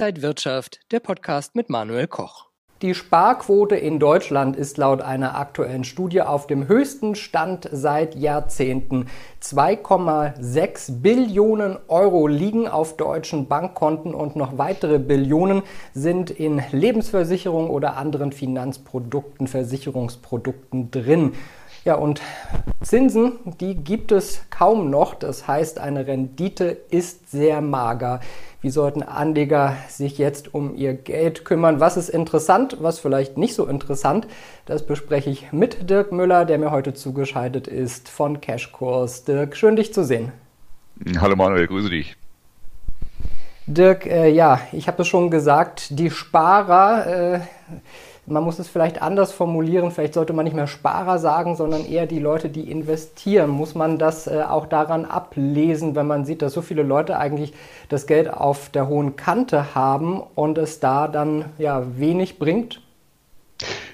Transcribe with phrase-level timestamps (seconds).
[0.00, 2.46] Inside Wirtschaft, der Podcast mit Manuel Koch.
[2.80, 9.08] Die Sparquote in Deutschland ist laut einer aktuellen Studie auf dem höchsten Stand seit Jahrzehnten.
[9.42, 15.62] 2,6 Billionen Euro liegen auf deutschen Bankkonten und noch weitere Billionen
[15.92, 21.34] sind in Lebensversicherung oder anderen Finanzprodukten, Versicherungsprodukten drin.
[21.84, 22.20] Ja, und
[22.82, 25.14] Zinsen, die gibt es kaum noch.
[25.14, 28.20] Das heißt, eine Rendite ist sehr mager.
[28.62, 31.80] Wie sollten Anleger sich jetzt um ihr Geld kümmern?
[31.80, 34.26] Was ist interessant, was vielleicht nicht so interessant?
[34.66, 39.24] Das bespreche ich mit Dirk Müller, der mir heute zugeschaltet ist von Cashkurs.
[39.24, 40.32] Dirk, schön dich zu sehen.
[41.18, 42.16] Hallo Manuel, grüße dich.
[43.66, 47.06] Dirk, äh, ja, ich habe es schon gesagt, die Sparer.
[47.06, 47.40] Äh,
[48.30, 49.90] man muss es vielleicht anders formulieren.
[49.90, 53.50] Vielleicht sollte man nicht mehr Sparer sagen, sondern eher die Leute, die investieren.
[53.50, 57.52] Muss man das äh, auch daran ablesen, wenn man sieht, dass so viele Leute eigentlich
[57.88, 62.80] das Geld auf der hohen Kante haben und es da dann ja wenig bringt?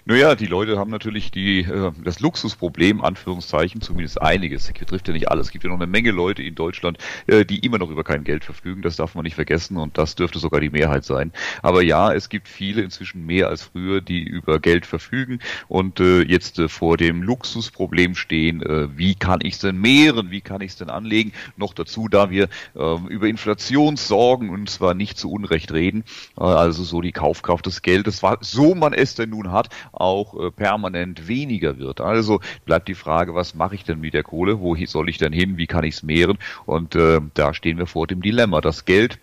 [0.08, 4.68] Naja, die Leute haben natürlich die, äh, das Luxusproblem, Anführungszeichen, zumindest einiges.
[4.68, 5.48] Das betrifft ja nicht alles.
[5.48, 8.22] Es gibt ja noch eine Menge Leute in Deutschland, äh, die immer noch über kein
[8.22, 8.82] Geld verfügen.
[8.82, 11.32] Das darf man nicht vergessen und das dürfte sogar die Mehrheit sein.
[11.60, 16.22] Aber ja, es gibt viele, inzwischen mehr als früher, die über Geld verfügen und äh,
[16.22, 20.60] jetzt äh, vor dem Luxusproblem stehen, äh, wie kann ich es denn mehren, wie kann
[20.60, 21.32] ich es denn anlegen?
[21.56, 22.44] Noch dazu, da wir
[22.76, 26.04] äh, über Inflationssorgen und zwar nicht zu Unrecht reden,
[26.38, 30.50] äh, also so die Kaufkraft des Geldes, so man es denn nun hat, auch äh,
[30.50, 32.00] permanent weniger wird.
[32.00, 34.60] Also bleibt die Frage, was mache ich denn mit der Kohle?
[34.60, 35.56] Wo soll ich denn hin?
[35.56, 36.38] Wie kann ich es mehren?
[36.64, 38.60] Und äh, da stehen wir vor dem Dilemma.
[38.60, 39.18] Das Geld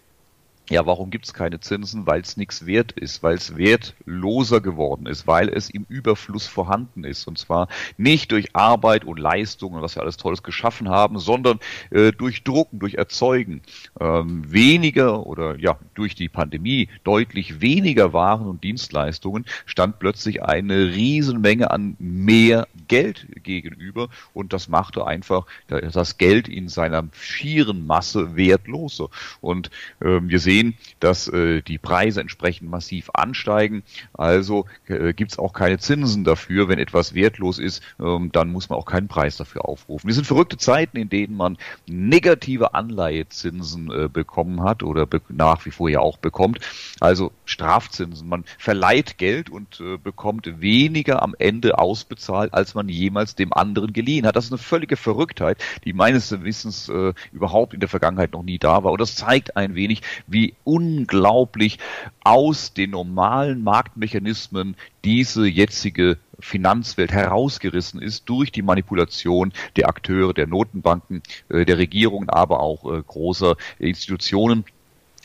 [0.70, 2.08] ja, warum gibt es keine Zinsen?
[2.08, 7.04] Weil es nichts wert ist, weil es wertloser geworden ist, weil es im Überfluss vorhanden
[7.04, 7.28] ist.
[7.28, 11.60] Und zwar nicht durch Arbeit und Leistung und was wir alles Tolles geschaffen haben, sondern
[11.92, 13.62] äh, durch Drucken, durch Erzeugen.
[14.00, 20.94] Ähm, weniger oder ja, durch die Pandemie deutlich weniger Waren und Dienstleistungen stand plötzlich eine
[20.94, 28.38] Riesenmenge an mehr Geld gegenüber und das machte einfach das Geld in seiner schieren Masse
[28.38, 29.10] wertloser.
[29.42, 29.70] Und
[30.02, 33.84] ähm, wir sehen sehen, dass äh, die Preise entsprechend massiv ansteigen.
[34.14, 36.68] Also äh, gibt es auch keine Zinsen dafür.
[36.68, 40.08] Wenn etwas wertlos ist, ähm, dann muss man auch keinen Preis dafür aufrufen.
[40.08, 45.66] Wir sind verrückte Zeiten, in denen man negative Anleihezinsen äh, bekommen hat oder be nach
[45.66, 46.60] wie vor ja auch bekommt.
[47.00, 48.28] Also Strafzinsen.
[48.28, 53.94] Man verleiht Geld und äh, bekommt weniger am Ende ausbezahlt, als man jemals dem anderen
[53.94, 54.36] geliehen hat.
[54.36, 58.60] Das ist eine völlige Verrücktheit, die meines Wissens äh, überhaupt in der Vergangenheit noch nie
[58.60, 58.92] da war.
[58.92, 61.80] Und das zeigt ein wenig, wie wie unglaublich
[62.26, 70.48] aus den normalen Marktmechanismen diese jetzige Finanzwelt herausgerissen ist durch die Manipulation der Akteure, der
[70.48, 74.66] Notenbanken, äh, der Regierungen, aber auch äh, großer Institutionen.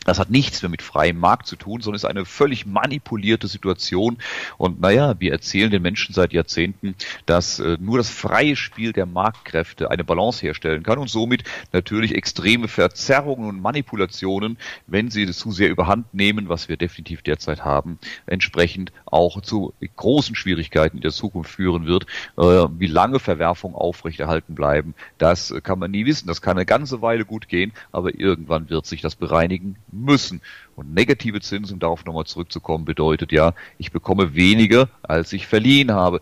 [0.09, 4.17] Das hat nichts mehr mit freiem Markt zu tun, sondern ist eine völlig manipulierte Situation.
[4.57, 6.95] Und naja, wir erzählen den Menschen seit Jahrzehnten,
[7.27, 11.43] dass äh, nur das freie Spiel der Marktkräfte eine Balance herstellen kann und somit
[11.73, 17.63] natürlich extreme Verzerrungen und Manipulationen, wenn sie zu sehr überhand nehmen, was wir definitiv derzeit
[17.63, 22.07] haben, entsprechend auch zu großen Schwierigkeiten in der Zukunft führen wird.
[22.35, 22.41] Äh,
[22.79, 26.27] wie lange Verwerfungen aufrechterhalten bleiben, das kann man nie wissen.
[26.27, 30.41] Das kann eine ganze Weile gut gehen, aber irgendwann wird sich das bereinigen müssen.
[30.75, 36.21] Und negative Zinsen, darauf nochmal zurückzukommen, bedeutet ja, ich bekomme weniger, als ich verliehen habe.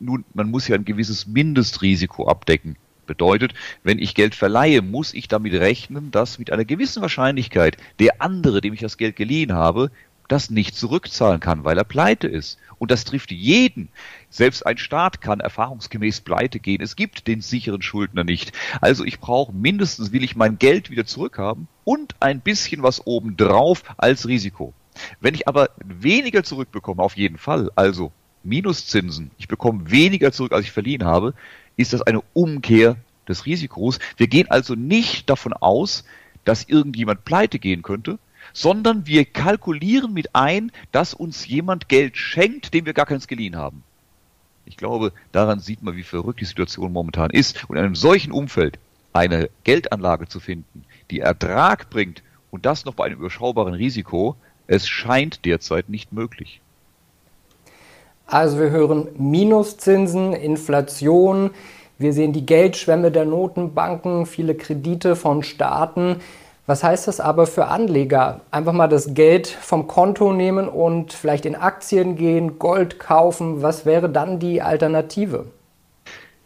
[0.00, 2.76] Nun, man muss ja ein gewisses Mindestrisiko abdecken.
[3.06, 8.20] Bedeutet, wenn ich Geld verleihe, muss ich damit rechnen, dass mit einer gewissen Wahrscheinlichkeit der
[8.20, 9.90] andere, dem ich das Geld geliehen habe,
[10.28, 12.58] das nicht zurückzahlen kann, weil er pleite ist.
[12.78, 13.88] Und das trifft jeden.
[14.30, 16.82] Selbst ein Staat kann erfahrungsgemäß pleite gehen.
[16.82, 18.52] Es gibt den sicheren Schuldner nicht.
[18.80, 23.82] Also ich brauche mindestens, will ich mein Geld wieder zurückhaben und ein bisschen was obendrauf
[23.96, 24.74] als Risiko.
[25.20, 28.12] Wenn ich aber weniger zurückbekomme, auf jeden Fall, also
[28.42, 31.34] Minuszinsen, ich bekomme weniger zurück, als ich verliehen habe,
[31.76, 32.96] ist das eine Umkehr
[33.28, 33.98] des Risikos.
[34.16, 36.04] Wir gehen also nicht davon aus,
[36.44, 38.18] dass irgendjemand pleite gehen könnte,
[38.52, 43.56] sondern wir kalkulieren mit ein, dass uns jemand Geld schenkt, dem wir gar keins geliehen
[43.56, 43.84] haben.
[44.68, 47.68] Ich glaube, daran sieht man, wie verrückt die Situation momentan ist.
[47.68, 48.78] Und in einem solchen Umfeld
[49.14, 54.36] eine Geldanlage zu finden, die Ertrag bringt und das noch bei einem überschaubaren Risiko,
[54.66, 56.60] es scheint derzeit nicht möglich.
[58.26, 61.50] Also wir hören Minuszinsen, Inflation,
[61.96, 66.16] wir sehen die Geldschwemme der Notenbanken, viele Kredite von Staaten.
[66.68, 68.42] Was heißt das aber für Anleger?
[68.50, 73.62] Einfach mal das Geld vom Konto nehmen und vielleicht in Aktien gehen, Gold kaufen.
[73.62, 75.46] Was wäre dann die Alternative?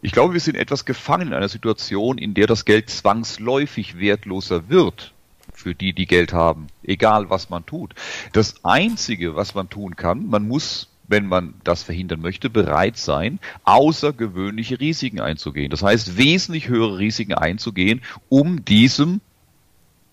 [0.01, 4.69] Ich glaube, wir sind etwas gefangen in einer Situation, in der das Geld zwangsläufig wertloser
[4.69, 5.13] wird
[5.53, 7.93] für die, die Geld haben, egal was man tut.
[8.31, 13.39] Das Einzige, was man tun kann, man muss wenn man das verhindern möchte, bereit sein,
[13.65, 15.69] außergewöhnliche Risiken einzugehen.
[15.69, 19.19] Das heißt, wesentlich höhere Risiken einzugehen, um diesem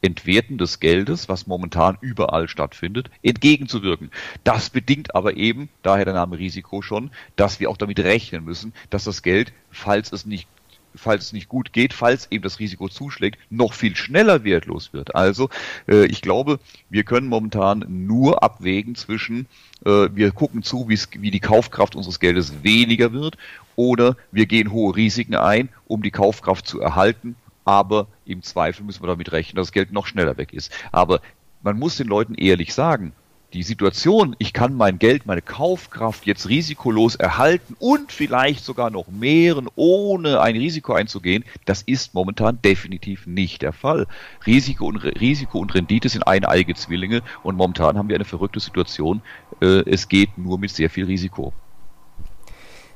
[0.02, 4.10] Entwerten des Geldes, was momentan überall stattfindet, entgegenzuwirken.
[4.44, 8.72] Das bedingt aber eben, daher der Name Risiko schon, dass wir auch damit rechnen müssen,
[8.88, 10.48] dass das Geld, falls es nicht
[10.94, 15.14] falls es nicht gut geht, falls eben das Risiko zuschlägt, noch viel schneller wertlos wird.
[15.14, 15.48] Also
[15.88, 16.58] äh, ich glaube,
[16.88, 19.46] wir können momentan nur abwägen zwischen,
[19.84, 23.36] äh, wir gucken zu, wie die Kaufkraft unseres Geldes weniger wird,
[23.76, 29.02] oder wir gehen hohe Risiken ein, um die Kaufkraft zu erhalten aber im Zweifel müssen
[29.02, 30.72] wir damit rechnen, dass das Geld noch schneller weg ist.
[30.92, 31.20] Aber
[31.62, 33.12] man muss den Leuten ehrlich sagen,
[33.52, 39.08] die Situation, ich kann mein Geld, meine Kaufkraft jetzt risikolos erhalten und vielleicht sogar noch
[39.08, 44.06] mehren, ohne ein Risiko einzugehen, das ist momentan definitiv nicht der Fall.
[44.46, 49.20] Risiko und, Risiko und Rendite sind eineige Zwillinge und momentan haben wir eine verrückte Situation.
[49.60, 51.52] Äh, es geht nur mit sehr viel Risiko.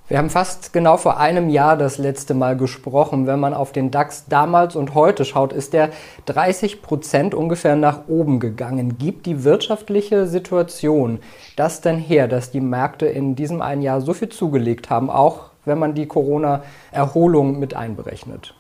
[0.06, 3.26] Wir haben fast genau vor einem Jahr das letzte Mal gesprochen.
[3.26, 5.88] Wenn man auf den DAX damals und heute schaut, ist der
[6.26, 8.98] 30 Prozent ungefähr nach oben gegangen.
[8.98, 11.20] Gibt die wirtschaftliche Situation
[11.56, 15.46] das denn her, dass die Märkte in diesem einen Jahr so viel zugelegt haben, auch
[15.64, 18.54] wenn man die Corona-Erholung mit einberechnet?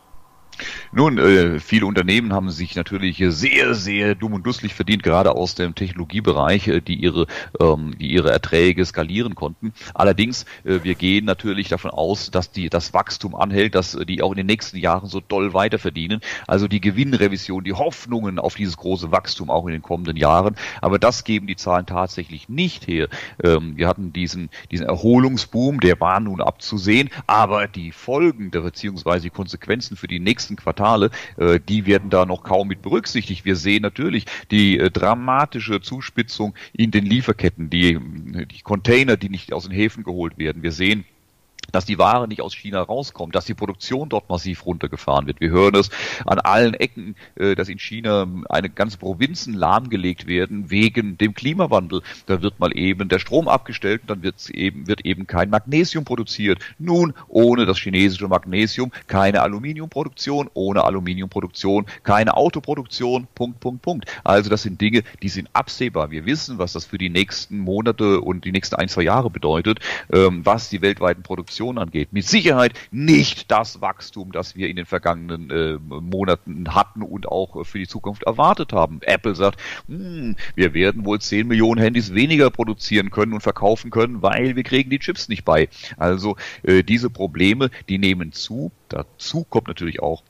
[0.92, 5.54] Nun, äh, viele Unternehmen haben sich natürlich sehr, sehr dumm und dusselig verdient, gerade aus
[5.54, 7.26] dem Technologiebereich, äh, die ihre,
[7.60, 9.72] ähm, die ihre Erträge skalieren konnten.
[9.94, 14.32] Allerdings, äh, wir gehen natürlich davon aus, dass die, das Wachstum anhält, dass die auch
[14.32, 16.20] in den nächsten Jahren so doll weiter verdienen.
[16.46, 20.56] Also die Gewinnrevision, die Hoffnungen auf dieses große Wachstum auch in den kommenden Jahren.
[20.80, 23.08] Aber das geben die Zahlen tatsächlich nicht her.
[23.42, 29.30] Ähm, wir hatten diesen, diesen Erholungsboom, der war nun abzusehen, aber die Folgen, beziehungsweise die
[29.30, 33.44] Konsequenzen für die nächsten nächsten Quartale, äh, die werden da noch kaum mit berücksichtigt.
[33.44, 37.98] Wir sehen natürlich die äh, dramatische Zuspitzung in den Lieferketten, die,
[38.46, 40.62] die Container, die nicht aus den Häfen geholt werden.
[40.62, 41.04] Wir sehen
[41.72, 45.40] dass die Ware nicht aus China rauskommt, dass die Produktion dort massiv runtergefahren wird.
[45.40, 45.90] Wir hören es
[46.26, 52.02] an allen Ecken, äh, dass in China eine ganze Provinzen lahmgelegt werden wegen dem Klimawandel.
[52.26, 56.04] Da wird mal eben der Strom abgestellt und dann wird eben, wird eben kein Magnesium
[56.04, 56.60] produziert.
[56.78, 64.06] Nun, ohne das chinesische Magnesium keine Aluminiumproduktion, ohne Aluminiumproduktion keine Autoproduktion, Punkt, Punkt, Punkt.
[64.22, 66.10] Also das sind Dinge, die sind absehbar.
[66.10, 69.80] Wir wissen, was das für die nächsten Monate und die nächsten ein, zwei Jahre bedeutet,
[70.12, 72.12] ähm, was die weltweiten Produktionen Produktion angeht.
[72.12, 77.60] Mit Sicherheit nicht das Wachstum, das wir in den vergangenen äh, Monaten hatten und auch
[77.60, 79.00] äh, für die Zukunft erwartet haben.
[79.02, 84.22] Apple sagt, hm, wir werden wohl 10 Millionen Handys weniger produzieren können und verkaufen können,
[84.22, 85.68] weil wir kriegen die Chips nicht bei.
[85.96, 88.72] Also äh, diese Probleme, die nehmen zu.
[88.88, 90.22] Dazu kommt natürlich auch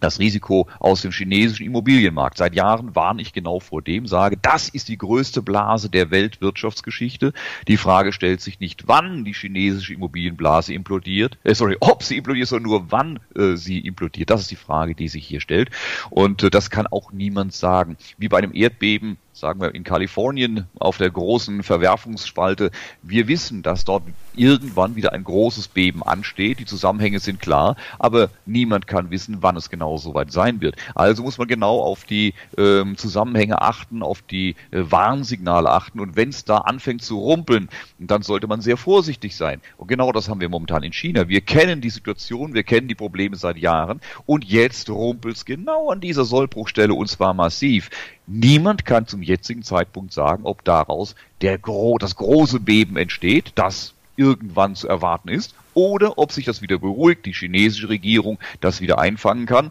[0.00, 2.38] das Risiko aus dem chinesischen Immobilienmarkt.
[2.38, 7.32] Seit Jahren warne ich genau vor dem, sage, das ist die größte Blase der Weltwirtschaftsgeschichte.
[7.68, 12.48] Die Frage stellt sich nicht, wann die chinesische Immobilienblase implodiert, äh, sorry, ob sie implodiert,
[12.48, 14.30] sondern nur wann äh, sie implodiert.
[14.30, 15.70] Das ist die Frage, die sich hier stellt.
[16.10, 17.96] Und äh, das kann auch niemand sagen.
[18.18, 22.70] Wie bei einem Erdbeben sagen wir in Kalifornien auf der großen Verwerfungsspalte.
[23.02, 24.04] Wir wissen, dass dort
[24.34, 26.58] irgendwann wieder ein großes Beben ansteht.
[26.58, 30.76] Die Zusammenhänge sind klar, aber niemand kann wissen, wann es genau soweit sein wird.
[30.94, 36.00] Also muss man genau auf die ähm, Zusammenhänge achten, auf die äh, Warnsignale achten.
[36.00, 37.68] Und wenn es da anfängt zu rumpeln,
[37.98, 39.60] dann sollte man sehr vorsichtig sein.
[39.76, 41.28] Und genau das haben wir momentan in China.
[41.28, 45.90] Wir kennen die Situation, wir kennen die Probleme seit Jahren und jetzt rumpelt es genau
[45.90, 47.90] an dieser Sollbruchstelle und zwar massiv.
[48.26, 53.94] Niemand kann zum jetzigen Zeitpunkt sagen, ob daraus der gro das große Beben entsteht, das
[54.16, 58.98] irgendwann zu erwarten ist, oder ob sich das wieder beruhigt, die chinesische Regierung das wieder
[58.98, 59.70] einfangen kann.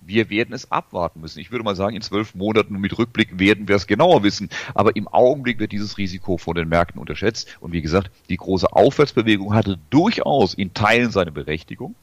[0.00, 1.38] Wir werden es abwarten müssen.
[1.38, 4.50] Ich würde mal sagen, in zwölf Monaten mit Rückblick werden wir es genauer wissen.
[4.74, 7.56] Aber im Augenblick wird dieses Risiko von den Märkten unterschätzt.
[7.60, 11.94] Und wie gesagt, die große Aufwärtsbewegung hatte durchaus in Teilen seine Berechtigung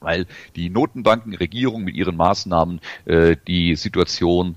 [0.00, 4.56] weil die Notenbankenregierung mit ihren Maßnahmen äh, die Situation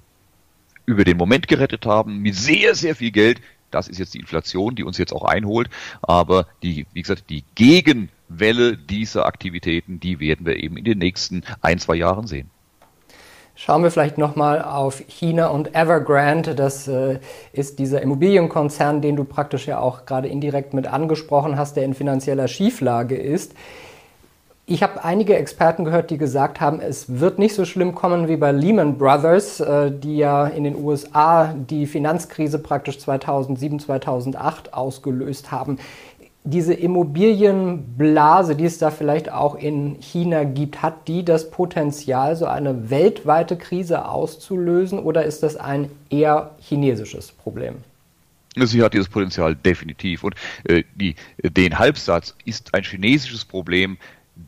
[0.85, 3.39] über den Moment gerettet haben, mit sehr, sehr viel Geld.
[3.71, 5.69] Das ist jetzt die Inflation, die uns jetzt auch einholt.
[6.01, 11.43] Aber die, wie gesagt, die Gegenwelle dieser Aktivitäten, die werden wir eben in den nächsten
[11.61, 12.49] ein, zwei Jahren sehen.
[13.55, 16.55] Schauen wir vielleicht nochmal auf China und Evergrande.
[16.55, 17.19] Das äh,
[17.51, 21.93] ist dieser Immobilienkonzern, den du praktisch ja auch gerade indirekt mit angesprochen hast, der in
[21.93, 23.53] finanzieller Schieflage ist.
[24.65, 28.37] Ich habe einige Experten gehört, die gesagt haben, es wird nicht so schlimm kommen wie
[28.37, 35.51] bei Lehman Brothers, äh, die ja in den USA die Finanzkrise praktisch 2007, 2008 ausgelöst
[35.51, 35.77] haben.
[36.45, 42.45] diese Immobilienblase, die es da vielleicht auch in China gibt, hat die das Potenzial, so
[42.47, 47.75] eine weltweite Krise auszulösen oder ist das ein eher chinesisches Problem?
[48.55, 50.23] Sie hat dieses Potenzial definitiv.
[50.23, 53.97] Und äh, die, den Halbsatz ist ein chinesisches Problem,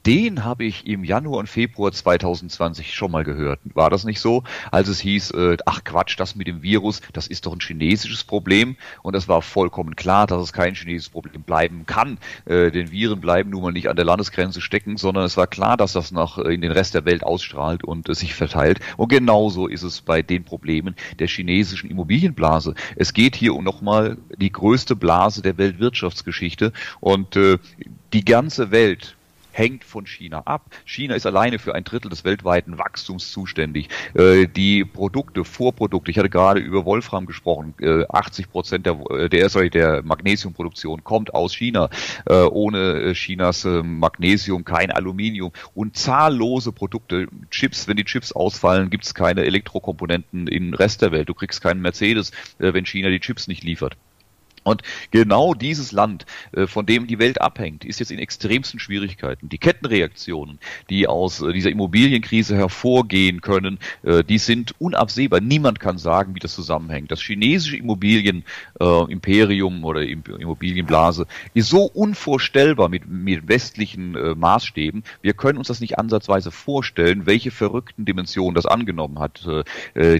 [0.05, 3.59] den habe ich im Januar und Februar 2020 schon mal gehört.
[3.73, 4.43] War das nicht so?
[4.71, 8.23] Als es hieß, äh, ach Quatsch, das mit dem Virus, das ist doch ein chinesisches
[8.23, 8.75] Problem.
[9.03, 12.17] Und das war vollkommen klar, dass es kein chinesisches Problem bleiben kann.
[12.45, 15.77] Äh, denn Viren bleiben nun mal nicht an der Landesgrenze stecken, sondern es war klar,
[15.77, 18.79] dass das nach äh, in den Rest der Welt ausstrahlt und äh, sich verteilt.
[18.97, 22.75] Und genauso ist es bei den Problemen der chinesischen Immobilienblase.
[22.95, 27.57] Es geht hier um nochmal die größte Blase der Weltwirtschaftsgeschichte und äh,
[28.13, 29.15] die ganze Welt
[29.55, 30.69] hängt von China ab.
[30.85, 33.87] China ist alleine für ein Drittel des weltweiten Wachstums zuständig.
[34.13, 39.29] Äh, die Produkte, Vorprodukte, ich hatte gerade über Wolfram gesprochen, äh, 80 Prozent der, äh,
[39.29, 41.89] der, sorry, der Magnesiumproduktion kommt aus China.
[42.25, 48.33] Äh, ohne äh, Chinas äh, Magnesium kein Aluminium und zahllose Produkte, Chips, wenn die Chips
[48.33, 51.29] ausfallen, gibt es keine Elektrokomponenten im Rest der Welt.
[51.29, 53.95] Du kriegst keinen Mercedes, wenn China die Chips nicht liefert.
[54.65, 54.81] Und
[55.11, 59.47] genau dieses Land, äh, von dem die Welt abhängt, ist jetzt in extremsten Schwierigkeiten.
[59.47, 60.57] Die Kettenreaktionen,
[60.89, 65.39] die aus äh, dieser Immobilienkrise hervorgehen können, äh, die sind unabsehbar.
[65.39, 67.11] Niemand kann sagen, wie das zusammenhängt.
[67.11, 75.03] Das chinesische Immobilienimperium oder Immobilienblase ist so unvorstellbar mit, mit westlichen Maßstäben.
[75.21, 79.47] Wir können uns das nicht ansatzweise vorstellen, welche verrückten Dimensionen das angenommen hat.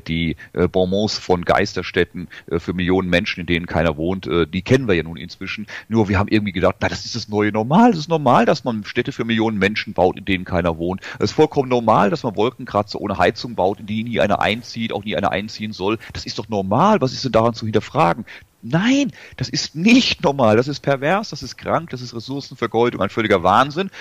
[0.08, 0.36] Die
[0.72, 5.04] Bonbons von Geisterstädten für Millionen Menschen, in denen keiner wohnt, äh, die kennen wir ja
[5.04, 5.68] nun inzwischen.
[5.88, 7.92] Nur wir haben irgendwie gedacht, na, das ist das neue Normal.
[7.92, 11.02] Das ist normal, dass man Städte für Millionen Menschen baut, in denen keiner wohnt.
[11.20, 14.94] Es ist vollkommen normal, dass man Wolkenkratzer ohne Heizung baut, in die nie einer einzieht,
[14.94, 15.98] auch nie einer einziehen soll.
[16.14, 17.02] Das ist doch normal.
[17.02, 18.26] Was ist denn daran zu hinterfragen?
[18.62, 20.58] Nein, das ist nicht normal.
[20.58, 23.92] Das ist pervers, das ist krank, das ist Ressourcenvergeudung, ein völliger Wahnsinn.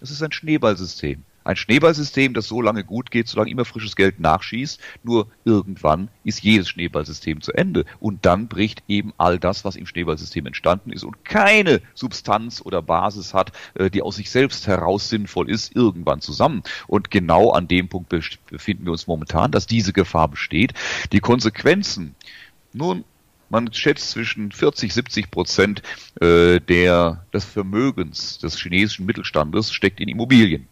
[0.00, 1.22] Das ist ein Schneeballsystem.
[1.50, 4.78] Ein Schneeballsystem, das so lange gut geht, solange immer frisches Geld nachschießt.
[5.02, 7.86] Nur irgendwann ist jedes Schneeballsystem zu Ende.
[7.98, 12.82] Und dann bricht eben all das, was im Schneeballsystem entstanden ist und keine Substanz oder
[12.82, 16.62] Basis hat, äh, die aus sich selbst heraus sinnvoll ist, irgendwann zusammen.
[16.86, 18.10] Und genau an dem Punkt
[18.48, 20.74] befinden wir uns momentan, dass diese Gefahr besteht.
[21.10, 22.14] Die Konsequenzen,
[22.72, 23.02] nun,
[23.48, 25.82] man schätzt zwischen 40, 70 Prozent
[26.20, 30.68] äh, der, des Vermögens des chinesischen Mittelstandes steckt in Immobilien.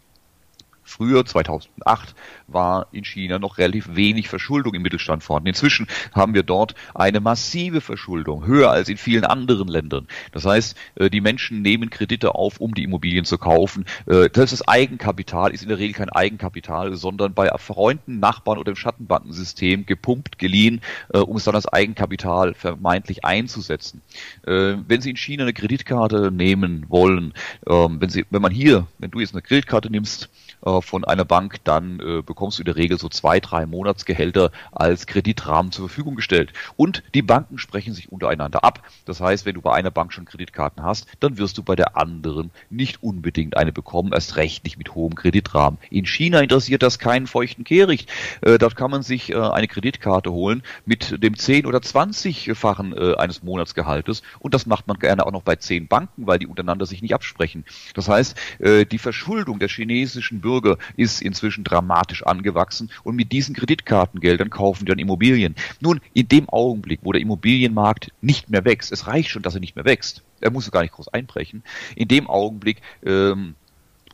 [0.89, 2.15] Früher, 2008,
[2.47, 5.49] war in China noch relativ wenig Verschuldung im Mittelstand vorhanden.
[5.49, 10.07] Inzwischen haben wir dort eine massive Verschuldung, höher als in vielen anderen Ländern.
[10.31, 13.85] Das heißt, äh, die Menschen nehmen Kredite auf, um die Immobilien zu kaufen.
[14.07, 18.71] Äh, das, ist Eigenkapital ist in der Regel kein Eigenkapital, sondern bei Freunden, Nachbarn oder
[18.71, 20.81] im Schattenbankensystem gepumpt, geliehen,
[21.13, 24.01] äh, um es dann als Eigenkapital vermeintlich einzusetzen.
[24.43, 27.33] Wenn Sie in China eine Kreditkarte nehmen wollen,
[27.67, 30.29] ähm, wenn, Sie, wenn man hier, wenn du jetzt eine Kreditkarte nimmst,
[30.65, 34.51] äh, von einer Bank, dann äh, bekommst du in der Regel so zwei, drei Monatsgehälter
[34.71, 36.53] als Kreditrahmen zur Verfügung gestellt.
[36.75, 38.81] Und die Banken sprechen sich untereinander ab.
[39.05, 41.97] Das heißt, wenn du bei einer Bank schon Kreditkarten hast, dann wirst du bei der
[41.97, 45.79] anderen nicht unbedingt eine bekommen, erst recht nicht mit hohem Kreditrahmen.
[45.89, 48.09] In China interessiert das keinen feuchten Kehricht.
[48.41, 53.15] Äh, dort kann man sich äh, eine Kreditkarte holen mit dem 10- oder 20-fachen äh,
[53.15, 56.85] eines Monatsgehaltes und das macht man gerne auch noch bei zehn Banken, weil die untereinander
[56.85, 57.63] sich nicht absprechen.
[57.93, 63.31] Das heißt, äh, die Verschuldung der chinesischen Bürger Bürger ist inzwischen dramatisch angewachsen und mit
[63.31, 65.53] diesen Kreditkartengeldern kaufen die dann Immobilien.
[65.79, 69.59] Nun, in dem Augenblick, wo der Immobilienmarkt nicht mehr wächst, es reicht schon, dass er
[69.59, 71.63] nicht mehr wächst, er muss gar nicht groß einbrechen,
[71.95, 73.53] in dem Augenblick ähm,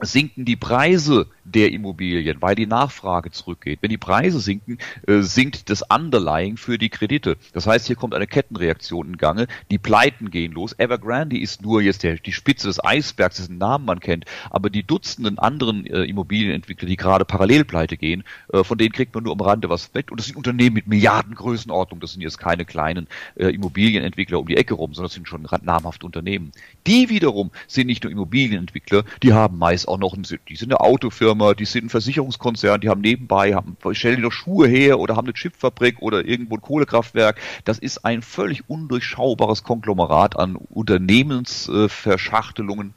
[0.01, 3.79] sinken die Preise der Immobilien, weil die Nachfrage zurückgeht.
[3.81, 7.37] Wenn die Preise sinken, äh, sinkt das Underlying für die Kredite.
[7.53, 9.47] Das heißt, hier kommt eine Kettenreaktion in Gange.
[9.71, 10.73] Die Pleiten gehen los.
[10.77, 14.25] Evergrande ist nur jetzt der, die Spitze des Eisbergs, dessen Namen man kennt.
[14.49, 19.13] Aber die Dutzenden anderen äh, Immobilienentwickler, die gerade parallel pleite gehen, äh, von denen kriegt
[19.13, 20.11] man nur am Rande was weg.
[20.11, 21.99] Und das sind Unternehmen mit Milliardengrößenordnung.
[21.99, 25.47] Das sind jetzt keine kleinen äh, Immobilienentwickler um die Ecke rum, sondern das sind schon
[25.61, 26.51] namhafte Unternehmen.
[26.87, 30.81] Die wiederum sind nicht nur Immobilienentwickler, die haben meist auch noch, ein, die sind eine
[30.81, 35.15] Autofirma, die sind ein Versicherungskonzern, die haben nebenbei, haben, stellen die noch Schuhe her oder
[35.15, 37.39] haben eine Chipfabrik oder irgendwo ein Kohlekraftwerk.
[37.63, 42.93] Das ist ein völlig undurchschaubares Konglomerat an Unternehmensverschachtelungen.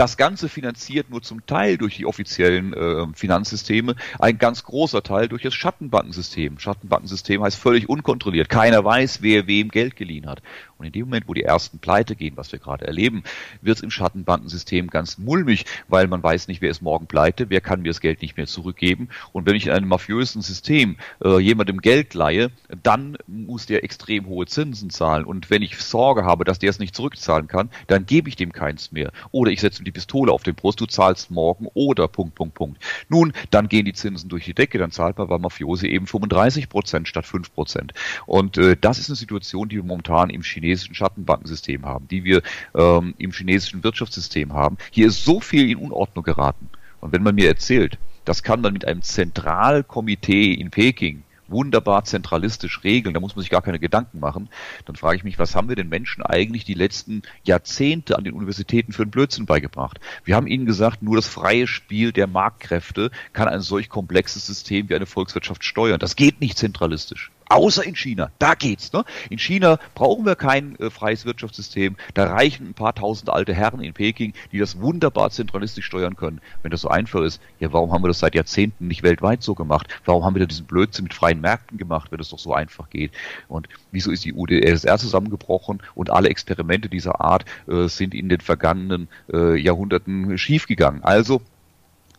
[0.00, 5.28] Das Ganze finanziert nur zum Teil durch die offiziellen äh, Finanzsysteme, ein ganz großer Teil
[5.28, 6.58] durch das Schattenbankensystem.
[6.58, 8.48] Schattenbankensystem heißt völlig unkontrolliert.
[8.48, 10.40] Keiner weiß, wer wem Geld geliehen hat.
[10.80, 13.22] Und in dem Moment, wo die ersten pleite gehen, was wir gerade erleben,
[13.60, 17.60] wird es im Schattenbankensystem ganz mulmig, weil man weiß nicht, wer ist morgen pleite, wer
[17.60, 19.10] kann mir das Geld nicht mehr zurückgeben.
[19.32, 22.50] Und wenn ich in einem mafiösen System äh, jemandem Geld leihe,
[22.82, 25.26] dann muss der extrem hohe Zinsen zahlen.
[25.26, 28.52] Und wenn ich Sorge habe, dass der es nicht zurückzahlen kann, dann gebe ich dem
[28.52, 29.12] keins mehr.
[29.32, 32.82] Oder ich setze die Pistole auf den Brust, du zahlst morgen oder Punkt, Punkt, Punkt.
[33.10, 36.70] Nun, dann gehen die Zinsen durch die Decke, dann zahlt man bei Mafiose eben 35
[36.70, 37.92] Prozent statt 5 Prozent.
[38.24, 42.42] Und äh, das ist eine Situation, die wir momentan im chinesischen Schattenbankensystem haben, die wir
[42.74, 44.78] ähm, im chinesischen Wirtschaftssystem haben.
[44.90, 46.68] Hier ist so viel in Unordnung geraten.
[47.00, 52.84] Und wenn man mir erzählt, das kann man mit einem Zentralkomitee in Peking wunderbar zentralistisch
[52.84, 54.48] regeln, da muss man sich gar keine Gedanken machen,
[54.84, 58.34] dann frage ich mich, was haben wir den Menschen eigentlich die letzten Jahrzehnte an den
[58.34, 59.98] Universitäten für einen Blödsinn beigebracht?
[60.22, 64.88] Wir haben ihnen gesagt, nur das freie Spiel der Marktkräfte kann ein solch komplexes System
[64.88, 65.98] wie eine Volkswirtschaft steuern.
[65.98, 67.32] Das geht nicht zentralistisch.
[67.50, 68.30] Außer in China.
[68.38, 68.92] Da geht's.
[68.92, 69.04] Ne?
[69.28, 71.96] In China brauchen wir kein äh, freies Wirtschaftssystem.
[72.14, 76.40] Da reichen ein paar tausend alte Herren in Peking, die das wunderbar zentralistisch steuern können.
[76.62, 79.56] Wenn das so einfach ist, ja, warum haben wir das seit Jahrzehnten nicht weltweit so
[79.56, 79.88] gemacht?
[80.04, 82.88] Warum haben wir da diesen Blödsinn mit freien Märkten gemacht, wenn das doch so einfach
[82.88, 83.10] geht?
[83.48, 88.40] Und wieso ist die UdSSR zusammengebrochen und alle Experimente dieser Art äh, sind in den
[88.40, 91.02] vergangenen äh, Jahrhunderten schiefgegangen?
[91.02, 91.42] Also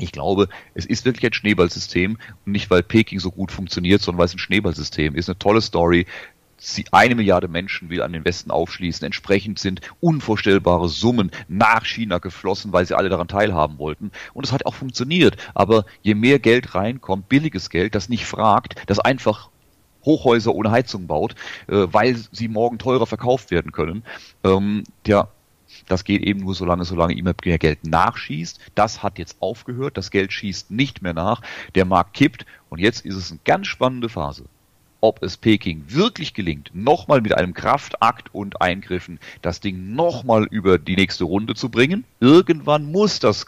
[0.01, 4.19] ich glaube, es ist wirklich ein Schneeballsystem und nicht, weil Peking so gut funktioniert, sondern
[4.19, 5.29] weil es ein Schneeballsystem ist.
[5.29, 6.05] Eine tolle Story.
[6.57, 9.03] Sie, eine Milliarde Menschen will an den Westen aufschließen.
[9.03, 14.11] Entsprechend sind unvorstellbare Summen nach China geflossen, weil sie alle daran teilhaben wollten.
[14.33, 15.37] Und es hat auch funktioniert.
[15.55, 19.49] Aber je mehr Geld reinkommt, billiges Geld, das nicht fragt, das einfach
[20.05, 21.35] Hochhäuser ohne Heizung baut,
[21.67, 24.03] äh, weil sie morgen teurer verkauft werden können,
[24.43, 25.29] ähm, ja,
[25.87, 28.59] das geht eben nur so lange, solange immer mehr Geld nachschießt.
[28.75, 29.97] Das hat jetzt aufgehört.
[29.97, 31.41] Das Geld schießt nicht mehr nach.
[31.75, 32.45] Der Markt kippt.
[32.69, 34.45] Und jetzt ist es eine ganz spannende Phase
[35.01, 40.77] ob es Peking wirklich gelingt, nochmal mit einem Kraftakt und Eingriffen das Ding nochmal über
[40.77, 42.05] die nächste Runde zu bringen.
[42.19, 43.47] Irgendwann muss das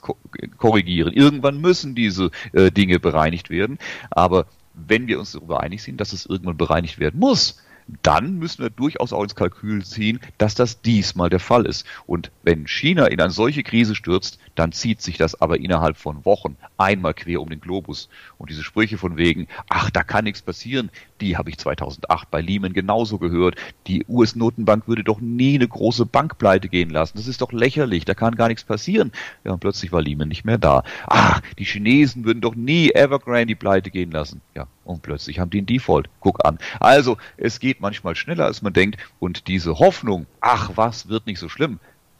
[0.57, 1.13] korrigieren.
[1.13, 3.77] Irgendwann müssen diese äh, Dinge bereinigt werden.
[4.09, 7.61] Aber wenn wir uns darüber einig sind, dass es irgendwann bereinigt werden muss,
[8.01, 11.85] dann müssen wir durchaus auch ins Kalkül ziehen, dass das diesmal der Fall ist.
[12.05, 16.25] Und wenn China in eine solche Krise stürzt, dann zieht sich das aber innerhalb von
[16.25, 18.09] Wochen einmal quer um den Globus.
[18.37, 20.89] Und diese Sprüche von wegen, ach, da kann nichts passieren,
[21.21, 23.55] die habe ich 2008 bei Lehman genauso gehört.
[23.87, 27.17] Die US-Notenbank würde doch nie eine große Bank pleite gehen lassen.
[27.17, 29.11] Das ist doch lächerlich, da kann gar nichts passieren.
[29.43, 30.83] Ja, und plötzlich war Lehman nicht mehr da.
[31.07, 34.41] Ach, die Chinesen würden doch nie Evergrande die pleite gehen lassen.
[34.55, 36.09] Ja, und plötzlich haben die einen Default.
[36.19, 36.57] Guck an.
[36.79, 38.97] Also, es geht manchmal schneller, als man denkt.
[39.19, 41.79] Und diese Hoffnung, ach was, wird nicht so schlimm,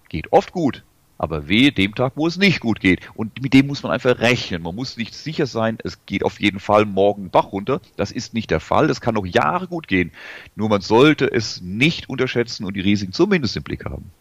[0.10, 0.84] geht oft gut.
[1.18, 3.00] Aber wehe dem Tag, wo es nicht gut geht.
[3.14, 4.64] Und mit dem muss man einfach rechnen.
[4.64, 7.82] Man muss nicht sicher sein, es geht auf jeden Fall morgen Bach runter.
[7.96, 8.88] Das ist nicht der Fall.
[8.88, 10.12] Das kann noch Jahre gut gehen.
[10.56, 14.12] Nur man sollte es nicht unterschätzen und die Risiken zumindest im Blick haben.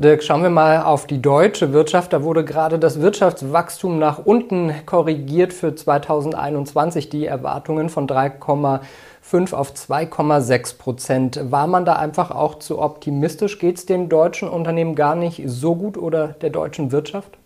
[0.00, 2.12] Dirk, schauen wir mal auf die deutsche Wirtschaft.
[2.12, 7.08] Da wurde gerade das Wirtschaftswachstum nach unten korrigiert für 2021.
[7.08, 11.40] Die Erwartungen von 3,5 auf 2,6 Prozent.
[11.50, 13.58] War man da einfach auch zu optimistisch?
[13.58, 17.36] Geht es den deutschen Unternehmen gar nicht so gut oder der deutschen Wirtschaft?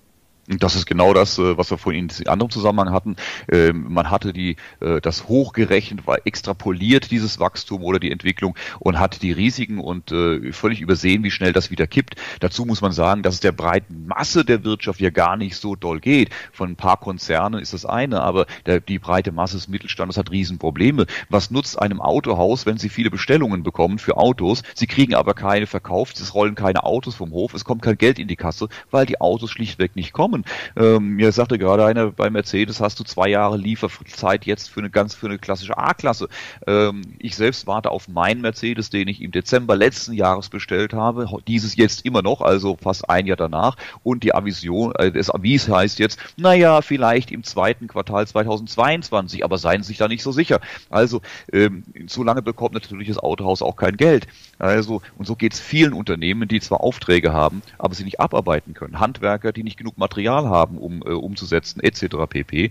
[0.49, 3.17] Das ist genau das, äh, was wir vorhin in anderem Zusammenhang hatten.
[3.51, 8.99] Ähm, man hatte die, äh, das hochgerechnet, war extrapoliert, dieses Wachstum oder die Entwicklung und
[8.99, 12.17] hat die Risiken und äh, völlig übersehen, wie schnell das wieder kippt.
[12.41, 15.77] Dazu muss man sagen, dass es der breiten Masse der Wirtschaft ja gar nicht so
[15.77, 16.31] doll geht.
[16.51, 18.47] Von ein paar Konzernen ist das eine, aber
[18.89, 21.07] die breite Masse des Mittelstandes hat Riesenprobleme.
[21.29, 24.63] Was nutzt einem Autohaus, wenn sie viele Bestellungen bekommen für Autos?
[24.75, 28.19] Sie kriegen aber keine verkauft, es rollen keine Autos vom Hof, es kommt kein Geld
[28.19, 30.45] in die Kasse, weil die Autos schlichtweg nicht kommen kommen.
[30.77, 34.91] Ähm, mir sagte gerade einer, bei Mercedes hast du zwei Jahre Lieferzeit jetzt für eine
[34.91, 36.29] ganz für eine klassische A-Klasse.
[36.67, 41.27] Ähm, ich selbst warte auf meinen Mercedes, den ich im Dezember letzten Jahres bestellt habe.
[41.47, 43.77] Dieses jetzt immer noch, also fast ein Jahr danach.
[44.03, 49.59] Und die Avision, äh, das Avis heißt jetzt, naja, vielleicht im zweiten Quartal 2022, aber
[49.59, 50.61] seien Sie sich da nicht so sicher.
[50.91, 51.21] Also,
[51.53, 54.27] ähm, so lange bekommt natürlich das Autohaus auch kein Geld.
[54.59, 58.75] Also, und so geht es vielen Unternehmen, die zwar Aufträge haben, aber sie nicht abarbeiten
[58.75, 59.01] können.
[59.01, 62.17] Handwerker, die nicht genug Material Material haben, um äh, umzusetzen, etc.
[62.29, 62.71] pp.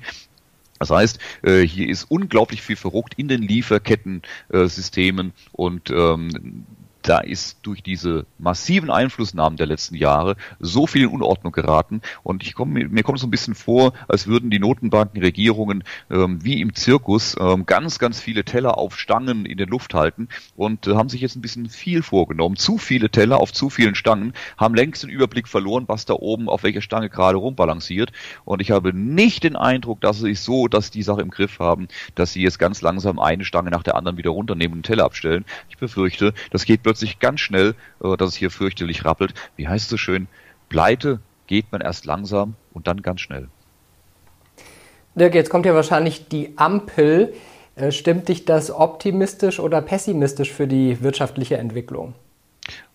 [0.80, 6.66] Das heißt, äh, hier ist unglaublich viel verruckt in den Lieferkettensystemen äh, und ähm,
[7.02, 12.44] da ist durch diese massiven Einflussnahmen der letzten Jahre so viel in Unordnung geraten und
[12.44, 16.62] ich komme mir kommt so ein bisschen vor, als würden die Notenbanken, Regierungen ähm, wie
[16.62, 20.96] im Zirkus ähm, ganz, ganz viele Teller auf Stangen in der Luft halten und äh,
[20.96, 22.56] haben sich jetzt ein bisschen viel vorgenommen.
[22.56, 26.50] Zu viele Teller auf zu vielen Stangen, haben längst den Überblick verloren, was da oben
[26.50, 28.12] auf welcher Stange gerade rumbalanciert
[28.46, 31.88] und ich habe nicht den Eindruck, dass sie so, dass die Sache im Griff haben,
[32.16, 35.06] dass sie jetzt ganz langsam eine Stange nach der anderen wieder runternehmen und einen Teller
[35.06, 35.46] abstellen.
[35.70, 37.74] Ich befürchte, das geht plötzlich ganz schnell,
[38.04, 39.34] äh, dass es hier fürchterlich rappelt.
[39.56, 40.28] Wie heißt es so schön?
[40.68, 43.48] Pleite geht man erst langsam und dann ganz schnell.
[45.16, 47.34] Dirk, jetzt kommt ja wahrscheinlich die Ampel.
[47.76, 52.14] Äh, stimmt dich das optimistisch oder pessimistisch für die wirtschaftliche Entwicklung?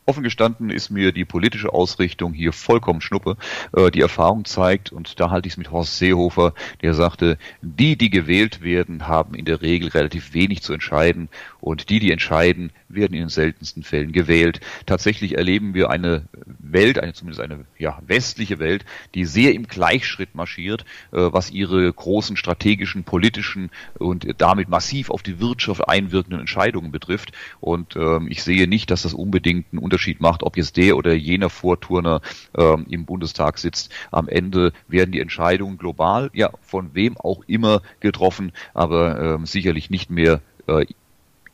[0.08, 3.36] Offen gestanden ist mir die politische Ausrichtung hier vollkommen schnuppe.
[3.76, 7.98] Äh, die Erfahrung zeigt, und da halte ich es mit Horst Seehofer, der sagte, die,
[7.98, 11.28] die gewählt werden, haben in der Regel relativ wenig zu entscheiden
[11.60, 14.60] und die, die entscheiden, werden in den seltensten Fällen gewählt.
[14.86, 16.28] Tatsächlich erleben wir eine
[16.72, 21.92] Welt, eine zumindest eine ja, westliche Welt, die sehr im Gleichschritt marschiert, äh, was ihre
[21.92, 27.32] großen strategischen, politischen und damit massiv auf die Wirtschaft einwirkenden Entscheidungen betrifft.
[27.60, 31.14] Und ähm, ich sehe nicht, dass das unbedingt ein Unterschied macht, ob jetzt der oder
[31.14, 32.20] jener Vorturner
[32.56, 33.92] ähm, im Bundestag sitzt.
[34.10, 39.90] Am Ende werden die Entscheidungen global, ja, von wem auch immer getroffen, aber ähm, sicherlich
[39.90, 40.86] nicht mehr äh,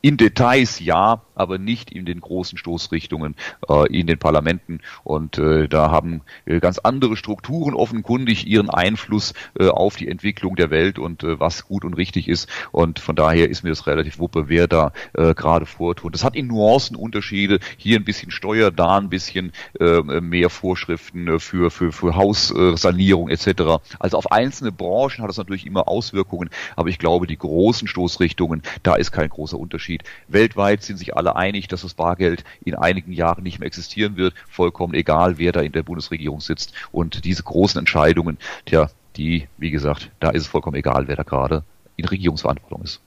[0.02, 3.36] in Details ja, aber nicht in den großen Stoßrichtungen
[3.68, 4.80] äh, in den Parlamenten.
[5.04, 10.56] Und äh, da haben äh, ganz andere Strukturen offenkundig ihren Einfluss äh, auf die Entwicklung
[10.56, 12.48] der Welt und äh, was gut und richtig ist.
[12.72, 16.14] Und von daher ist mir das relativ wuppe, wer da äh, gerade vortut.
[16.14, 17.60] Das hat in Nuancen Unterschiede.
[17.76, 23.82] Hier ein bisschen Steuer, da ein bisschen äh, mehr Vorschriften für, für, für Haussanierung etc.
[23.98, 28.62] Also auf einzelne Branchen hat das natürlich immer Auswirkungen, aber ich glaube, die großen Stoßrichtungen,
[28.82, 29.91] da ist kein großer Unterschied.
[30.28, 34.34] Weltweit sind sich alle einig, dass das Bargeld in einigen Jahren nicht mehr existieren wird,
[34.48, 36.72] vollkommen egal, wer da in der Bundesregierung sitzt.
[36.92, 41.22] Und diese großen Entscheidungen, tja, die, wie gesagt, da ist es vollkommen egal, wer da
[41.22, 41.62] gerade
[41.96, 43.00] in Regierungsverantwortung ist.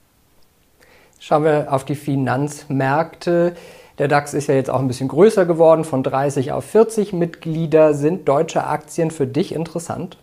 [1.18, 3.56] Schauen wir auf die Finanzmärkte.
[3.98, 7.94] Der DAX ist ja jetzt auch ein bisschen größer geworden, von 30 auf 40 Mitglieder.
[7.94, 10.18] Sind deutsche Aktien für dich interessant?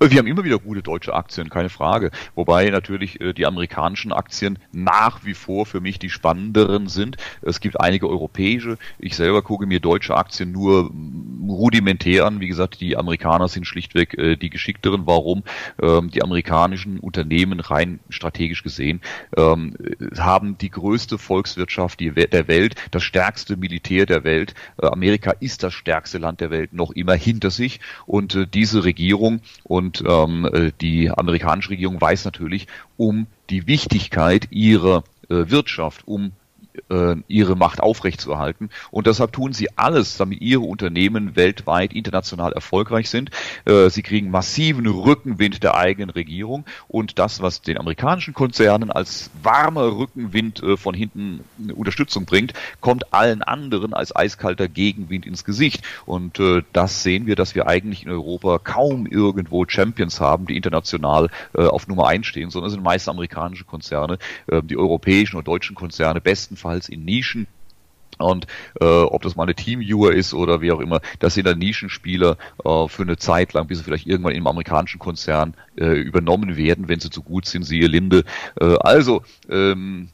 [0.00, 2.10] Äh, wir haben immer wieder gute deutsche Aktien, keine Frage.
[2.34, 7.16] Wobei natürlich äh, die amerikanischen Aktien nach wie vor für mich die spannenderen sind.
[7.42, 8.78] Es gibt einige europäische.
[8.98, 10.90] Ich selber gucke mir deutsche Aktien nur
[11.52, 12.40] rudimentär an.
[12.40, 15.06] Wie gesagt, die Amerikaner sind schlichtweg äh, die geschickteren.
[15.06, 15.42] Warum?
[15.80, 19.00] Ähm, die amerikanischen Unternehmen rein strategisch gesehen
[19.36, 19.74] ähm,
[20.18, 24.54] haben die größte Volkswirtschaft der Welt, das stärkste Militär der Welt.
[24.78, 27.80] Amerika ist das stärkste Land der Welt noch immer hinter sich.
[28.06, 35.04] Und diese Regierung und ähm, äh, die amerikanische Regierung weiß natürlich um die Wichtigkeit ihrer
[35.28, 36.32] äh, Wirtschaft, um
[36.88, 38.70] äh, ihre Macht aufrechtzuerhalten.
[38.90, 43.30] Und deshalb tun sie alles, damit ihre Unternehmen weltweit international erfolgreich sind.
[43.64, 49.30] Äh, sie kriegen massiven Rückenwind der eigenen Regierung und das, was den amerikanischen Konzernen als
[49.42, 55.82] warmer Rückenwind äh, von hinten Unterstützung bringt, kommt allen anderen als eiskalter Gegenwind ins Gesicht.
[56.06, 60.56] Und äh, das sehen wir, dass wir eigentlich in Europa kaum irgendwo Champions haben, die
[60.56, 65.36] international äh, auf Nummer 1 stehen, sondern es sind meist amerikanische Konzerne, äh, die europäischen
[65.36, 67.46] oder deutschen Konzerne besten bestenfalls in Nischen.
[68.18, 68.46] Und
[68.80, 72.36] äh, ob das mal eine Teamviewer ist oder wie auch immer, das sind dann Nischenspieler
[72.64, 76.88] äh, für eine Zeit lang, bis sie vielleicht irgendwann im amerikanischen Konzern äh, übernommen werden,
[76.88, 78.24] wenn sie zu gut sind, siehe Linde.
[78.60, 80.10] Äh, also, ähm,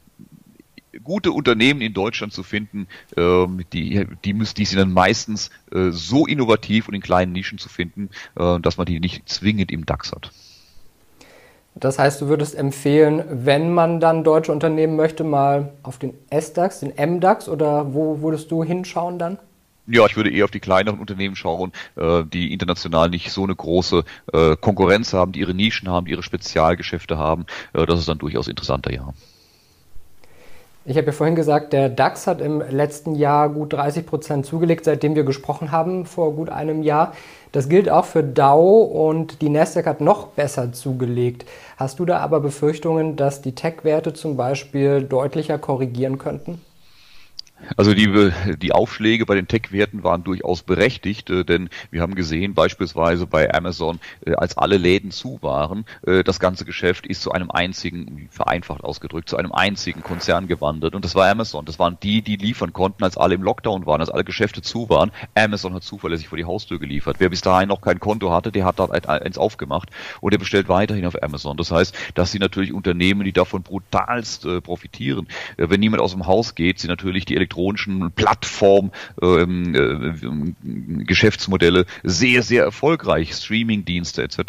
[1.03, 5.91] gute Unternehmen in Deutschland zu finden, ähm, die, die, müssen, die sind dann meistens äh,
[5.91, 9.85] so innovativ und in kleinen Nischen zu finden, äh, dass man die nicht zwingend im
[9.85, 10.31] DAX hat.
[11.75, 16.81] Das heißt, du würdest empfehlen, wenn man dann deutsche Unternehmen möchte, mal auf den S-DAX,
[16.81, 19.37] den M-DAX oder wo würdest du hinschauen dann?
[19.91, 23.55] Ja, ich würde eher auf die kleineren Unternehmen schauen, äh, die international nicht so eine
[23.55, 24.03] große
[24.33, 27.45] äh, Konkurrenz haben, die ihre Nischen haben, die ihre Spezialgeschäfte haben.
[27.73, 29.13] Äh, das ist dann durchaus interessanter, ja.
[30.85, 34.85] Ich habe ja vorhin gesagt, der DAX hat im letzten Jahr gut 30 Prozent zugelegt,
[34.85, 37.13] seitdem wir gesprochen haben, vor gut einem Jahr.
[37.51, 41.45] Das gilt auch für Dow und die Nasdaq hat noch besser zugelegt.
[41.77, 46.61] Hast du da aber Befürchtungen, dass die Tech-Werte zum Beispiel deutlicher korrigieren könnten?
[47.75, 52.53] Also die, die Aufschläge bei den Tech-Werten waren durchaus berechtigt, äh, denn wir haben gesehen,
[52.53, 57.31] beispielsweise bei Amazon, äh, als alle Läden zu waren, äh, das ganze Geschäft ist zu
[57.31, 61.65] einem einzigen, vereinfacht ausgedrückt, zu einem einzigen Konzern gewandert und das war Amazon.
[61.65, 64.89] Das waren die, die liefern konnten, als alle im Lockdown waren, als alle Geschäfte zu
[64.89, 65.11] waren.
[65.35, 67.17] Amazon hat zuverlässig vor die Haustür geliefert.
[67.19, 69.89] Wer bis dahin noch kein Konto hatte, der hat da eins aufgemacht
[70.21, 71.57] und der bestellt weiterhin auf Amazon.
[71.57, 75.27] Das heißt, das sind natürlich Unternehmen, die davon brutalst profitieren.
[75.57, 82.43] Wenn niemand aus dem Haus geht, sind natürlich die elektronischen Plattform ähm, äh, Geschäftsmodelle sehr,
[82.43, 84.39] sehr erfolgreich, Streaming-Dienste etc.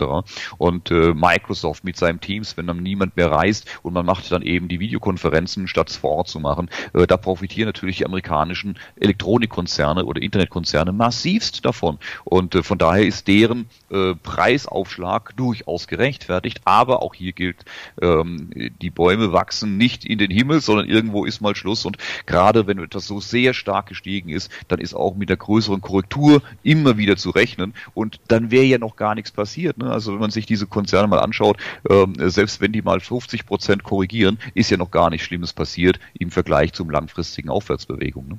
[0.58, 4.42] Und äh, Microsoft mit seinen Teams, wenn dann niemand mehr reist und man macht dann
[4.42, 8.78] eben die Videokonferenzen statt es vor Ort zu machen, äh, da profitieren natürlich die amerikanischen
[8.96, 11.98] Elektronikkonzerne oder Internetkonzerne massivst davon.
[12.24, 16.60] Und äh, von daher ist deren äh, Preisaufschlag durchaus gerechtfertigt.
[16.64, 17.64] Aber auch hier gilt,
[18.02, 18.50] ähm,
[18.82, 21.84] die Bäume wachsen nicht in den Himmel, sondern irgendwo ist mal Schluss.
[21.86, 25.80] Und gerade wenn etwas so sehr stark gestiegen ist, dann ist auch mit der größeren
[25.80, 29.78] Korrektur immer wieder zu rechnen und dann wäre ja noch gar nichts passiert.
[29.78, 29.90] Ne?
[29.90, 31.56] Also wenn man sich diese Konzerne mal anschaut,
[31.88, 36.00] ähm, selbst wenn die mal 50 Prozent korrigieren, ist ja noch gar nichts Schlimmes passiert
[36.18, 38.28] im Vergleich zum langfristigen Aufwärtsbewegung.
[38.28, 38.38] Ne?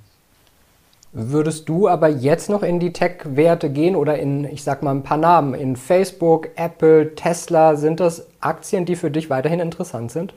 [1.13, 5.03] Würdest du aber jetzt noch in die Tech-Werte gehen oder in, ich sag mal, ein
[5.03, 10.33] paar Namen, in Facebook, Apple, Tesla, sind das Aktien, die für dich weiterhin interessant sind?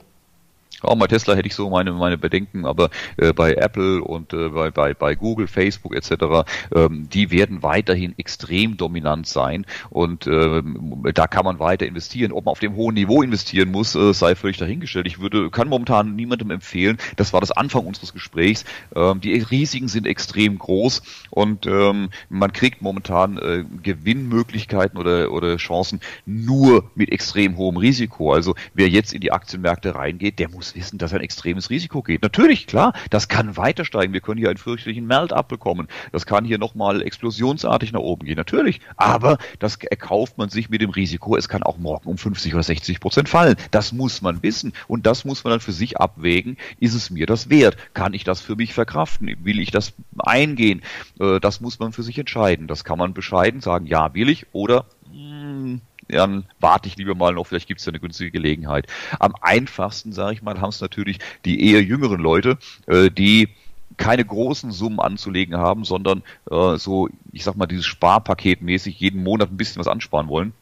[0.83, 4.49] Auch bei Tesla hätte ich so meine, meine Bedenken, aber äh, bei Apple und äh,
[4.49, 11.05] bei, bei, bei Google, Facebook etc., ähm, die werden weiterhin extrem dominant sein und ähm,
[11.15, 12.33] da kann man weiter investieren.
[12.33, 15.07] Ob man auf dem hohen Niveau investieren muss, äh, sei völlig dahingestellt.
[15.07, 19.89] Ich würde, kann momentan niemandem empfehlen, das war das Anfang unseres Gesprächs, ähm, die Risiken
[19.89, 27.13] sind extrem groß und ähm, man kriegt momentan äh, Gewinnmöglichkeiten oder, oder Chancen nur mit
[27.13, 28.33] extrem hohem Risiko.
[28.33, 32.23] Also wer jetzt in die Aktienmärkte reingeht, der muss wissen, dass ein extremes Risiko geht.
[32.23, 34.13] Natürlich, klar, das kann weiter steigen.
[34.13, 35.89] Wir können hier einen fürchterlichen Melt abbekommen.
[36.13, 38.37] Das kann hier nochmal explosionsartig nach oben gehen.
[38.37, 38.81] Natürlich.
[38.97, 41.37] Aber das erkauft man sich mit dem Risiko.
[41.37, 43.57] Es kann auch morgen um 50 oder 60 Prozent fallen.
[43.71, 44.73] Das muss man wissen.
[44.89, 46.57] Und das muss man dann für sich abwägen.
[46.81, 47.77] Ist es mir das wert?
[47.93, 49.35] Kann ich das für mich verkraften?
[49.45, 50.83] Will ich das eingehen?
[51.19, 52.67] Äh, das muss man für sich entscheiden.
[52.67, 57.35] Das kann man bescheiden sagen, ja, will ich oder hm, dann warte ich lieber mal
[57.35, 58.87] noch, vielleicht gibt es ja eine günstige Gelegenheit.
[59.19, 63.49] Am einfachsten, sage ich mal, haben es natürlich die eher jüngeren Leute, äh, die
[63.97, 69.23] keine großen Summen anzulegen haben, sondern äh, so, ich sag mal, dieses Sparpaket mäßig jeden
[69.23, 70.53] Monat ein bisschen was ansparen wollen.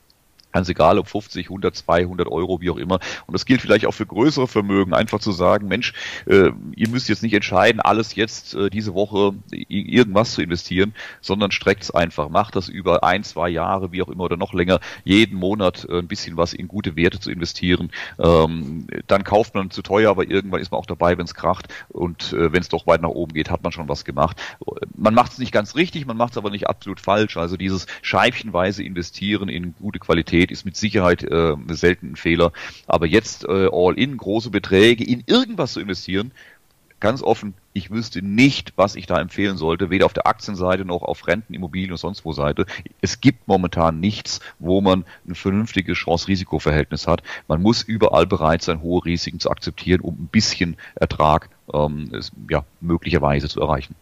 [0.53, 3.01] Ganz egal, ob 50, 100, 200 Euro, wie auch immer.
[3.27, 5.95] Und das gilt vielleicht auch für größere Vermögen, einfach zu sagen, Mensch,
[6.27, 11.53] äh, ihr müsst jetzt nicht entscheiden, alles jetzt äh, diese Woche irgendwas zu investieren, sondern
[11.53, 12.29] streckt es einfach.
[12.29, 15.99] Macht das über ein, zwei Jahre, wie auch immer, oder noch länger, jeden Monat äh,
[15.99, 17.91] ein bisschen was in gute Werte zu investieren.
[18.19, 21.69] Ähm, dann kauft man zu teuer, aber irgendwann ist man auch dabei, wenn es kracht.
[21.89, 24.37] Und äh, wenn es doch weit nach oben geht, hat man schon was gemacht.
[24.95, 27.39] Man macht es nicht ganz richtig, man macht es aber nicht absolut falsch.
[27.39, 32.53] Also dieses scheibchenweise investieren in gute Qualität Qualität ist mit Sicherheit äh, selten ein Fehler.
[32.87, 36.33] Aber jetzt äh, all in große Beträge in irgendwas zu investieren,
[37.01, 41.03] ganz offen, ich wüsste nicht, was ich da empfehlen sollte, weder auf der Aktienseite noch
[41.03, 42.67] auf Renten, Immobilien und sonst wo Seite.
[43.01, 47.23] Es gibt momentan nichts, wo man ein vernünftiges Chance-Risiko-Verhältnis hat.
[47.49, 52.11] Man muss überall bereit sein, hohe Risiken zu akzeptieren, um ein bisschen Ertrag ähm,
[52.49, 53.97] ja, möglicherweise zu erreichen.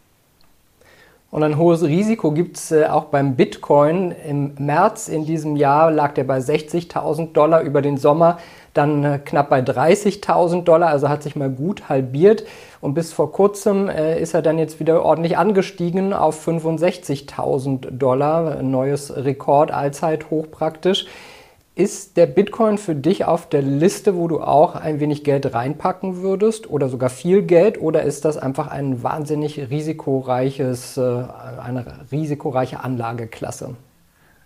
[1.30, 4.12] Und ein hohes Risiko gibt es äh, auch beim Bitcoin.
[4.28, 8.38] Im März in diesem Jahr lag der bei 60.000 Dollar über den Sommer,
[8.74, 12.44] dann äh, knapp bei 30.000 Dollar, also hat sich mal gut halbiert.
[12.80, 18.60] Und bis vor kurzem äh, ist er dann jetzt wieder ordentlich angestiegen auf 65.000 Dollar,
[18.62, 21.06] neues Rekord, Allzeithoch praktisch.
[21.76, 26.20] Ist der Bitcoin für dich auf der Liste, wo du auch ein wenig Geld reinpacken
[26.20, 27.80] würdest oder sogar viel Geld?
[27.80, 31.00] Oder ist das einfach ein wahnsinnig risikoreiches, äh,
[31.62, 33.76] eine risikoreiche Anlageklasse?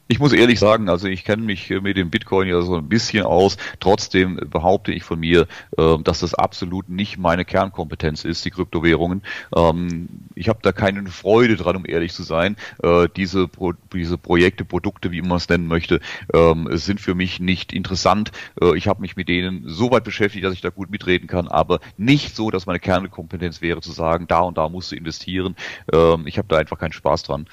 [0.07, 3.25] Ich muss ehrlich sagen, also ich kenne mich mit dem Bitcoin ja so ein bisschen
[3.25, 3.57] aus.
[3.81, 5.47] Trotzdem behaupte ich von mir,
[5.79, 9.23] äh, dass das absolut nicht meine Kernkompetenz ist, die Kryptowährungen.
[9.57, 12.57] Ähm, ich habe da keine Freude dran, um ehrlich zu sein.
[12.83, 13.49] Äh, diese,
[13.95, 16.01] diese Projekte, Produkte, wie man es nennen möchte,
[16.35, 18.31] ähm, sind für mich nicht interessant.
[18.61, 21.49] Äh, ich habe mich mit denen so weit beschäftigt, dass ich da gut mitreden kann,
[21.49, 25.57] aber nicht so, dass meine Kernkompetenz wäre zu sagen, da und da musst du investieren.
[25.91, 27.47] Ähm, ich habe da einfach keinen Spaß dran.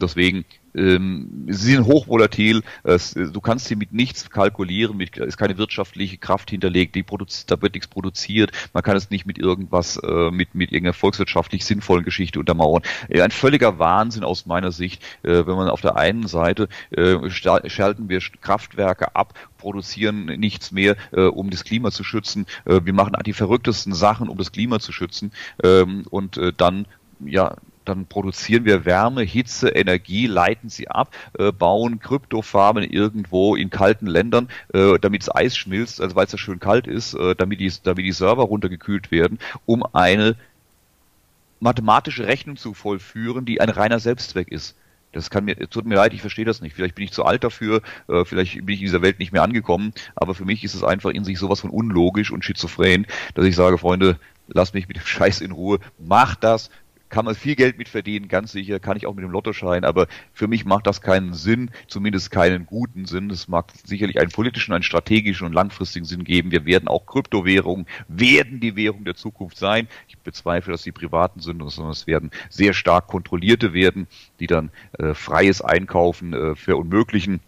[0.00, 0.44] deswegen
[0.78, 6.18] ähm, sie sind hochvolatil, es, du kannst sie mit nichts kalkulieren, mit, ist keine wirtschaftliche
[6.18, 7.04] Kraft hinterlegt, die
[7.46, 11.64] da wird nichts produziert, man kann es nicht mit irgendwas, äh, mit, mit irgendeiner volkswirtschaftlich
[11.64, 12.82] sinnvollen Geschichte untermauern.
[13.08, 17.28] Äh, ein völliger Wahnsinn aus meiner Sicht, äh, wenn man auf der einen Seite äh,
[17.30, 22.92] schalten wir Kraftwerke ab, produzieren nichts mehr, äh, um das Klima zu schützen, äh, wir
[22.92, 25.32] machen die verrücktesten Sachen, um das Klima zu schützen.
[25.62, 26.86] Ähm, und äh, dann
[27.20, 27.56] ja,
[27.88, 34.06] dann produzieren wir Wärme, Hitze, Energie, leiten sie ab, äh, bauen Kryptofarmen irgendwo in kalten
[34.06, 37.60] Ländern, äh, damit das Eis schmilzt, also weil es ja schön kalt ist, äh, damit,
[37.60, 40.36] die, damit die Server runtergekühlt werden, um eine
[41.60, 44.76] mathematische Rechnung zu vollführen, die ein reiner Selbstzweck ist.
[45.12, 46.76] Das kann mir, tut mir leid, ich verstehe das nicht.
[46.76, 49.42] Vielleicht bin ich zu alt dafür, äh, vielleicht bin ich in dieser Welt nicht mehr
[49.42, 53.46] angekommen, aber für mich ist es einfach in sich sowas von unlogisch und schizophren, dass
[53.46, 56.70] ich sage, Freunde, lasst mich mit dem Scheiß in Ruhe, macht das,
[57.08, 60.06] kann man viel Geld mit verdienen, ganz sicher, kann ich auch mit dem Lottoschein, aber
[60.32, 63.30] für mich macht das keinen Sinn, zumindest keinen guten Sinn.
[63.30, 66.50] Es mag sicherlich einen politischen, einen strategischen und langfristigen Sinn geben.
[66.50, 69.88] Wir werden auch Kryptowährungen, werden die Währung der Zukunft sein.
[70.08, 74.06] Ich bezweifle, dass die privaten sind, sondern es werden sehr stark kontrollierte werden,
[74.40, 77.40] die dann äh, freies Einkaufen äh, verunmöglichen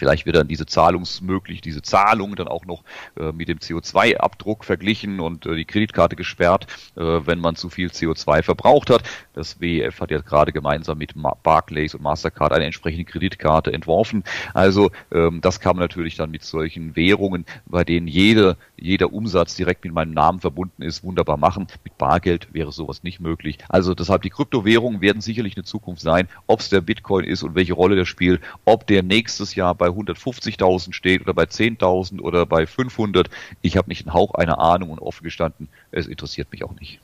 [0.00, 2.84] Vielleicht wird dann diese zahlungsmöglich, diese Zahlung dann auch noch
[3.18, 7.88] äh, mit dem CO2-Abdruck verglichen und äh, die Kreditkarte gesperrt, äh, wenn man zu viel
[7.88, 9.02] CO2 verbraucht hat.
[9.34, 14.24] Das WEF hat ja gerade gemeinsam mit Barclays und Mastercard eine entsprechende Kreditkarte entworfen.
[14.54, 19.54] Also ähm, das kann man natürlich dann mit solchen Währungen, bei denen jede, jeder Umsatz
[19.54, 21.66] direkt mit meinem Namen verbunden ist, wunderbar machen.
[21.84, 23.58] Mit Bargeld wäre sowas nicht möglich.
[23.68, 26.26] Also deshalb die Kryptowährungen werden sicherlich eine Zukunft sein.
[26.46, 29.89] Ob es der Bitcoin ist und welche Rolle der spielt, ob der nächstes Jahr bei
[29.90, 33.30] 150.000 steht oder bei 10.000 oder bei 500.
[33.62, 37.00] Ich habe nicht einen Hauch einer Ahnung und offen gestanden, es interessiert mich auch nicht.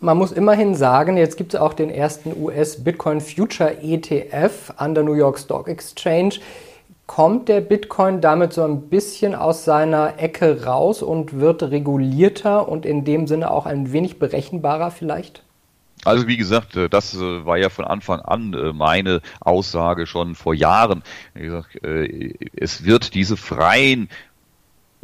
[0.00, 5.04] Man muss immerhin sagen, jetzt gibt es auch den ersten US-Bitcoin Future ETF an der
[5.04, 6.34] New York Stock Exchange.
[7.06, 12.86] Kommt der Bitcoin damit so ein bisschen aus seiner Ecke raus und wird regulierter und
[12.86, 15.43] in dem Sinne auch ein wenig berechenbarer vielleicht?
[16.04, 20.34] Also wie gesagt, äh, das äh, war ja von Anfang an äh, meine Aussage schon
[20.34, 21.02] vor Jahren.
[22.54, 24.08] Es wird diese freien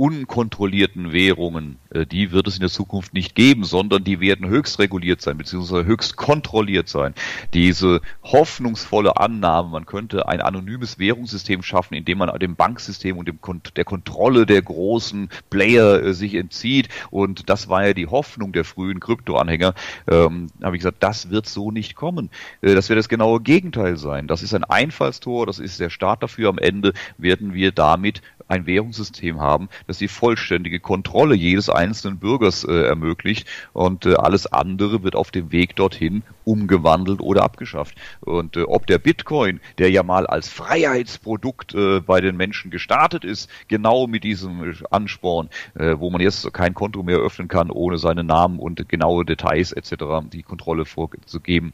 [0.01, 4.79] unkontrollierten Währungen, äh, die wird es in der Zukunft nicht geben, sondern die werden höchst
[4.79, 7.13] reguliert sein, beziehungsweise höchst kontrolliert sein.
[7.53, 13.41] Diese hoffnungsvolle Annahme, man könnte ein anonymes Währungssystem schaffen, indem man dem Banksystem und dem,
[13.77, 16.89] der Kontrolle der großen Player äh, sich entzieht.
[17.11, 19.75] Und das war ja die Hoffnung der frühen Kryptoanhänger.
[20.11, 22.31] Ähm, habe ich gesagt, das wird so nicht kommen.
[22.63, 24.29] Äh, das wird das genaue Gegenteil sein.
[24.29, 26.49] Das ist ein Einfallstor, das ist der Start dafür.
[26.49, 32.63] Am Ende werden wir damit ein Währungssystem haben, das die vollständige Kontrolle jedes einzelnen Bürgers
[32.63, 37.97] äh, ermöglicht und äh, alles andere wird auf dem Weg dorthin umgewandelt oder abgeschafft.
[38.21, 43.25] Und äh, ob der Bitcoin, der ja mal als Freiheitsprodukt äh, bei den Menschen gestartet
[43.25, 47.99] ist, genau mit diesem Ansporn, äh, wo man jetzt kein Konto mehr öffnen kann, ohne
[47.99, 50.05] seinen Namen und genaue Details etc.
[50.33, 51.73] die Kontrolle vorzugeben,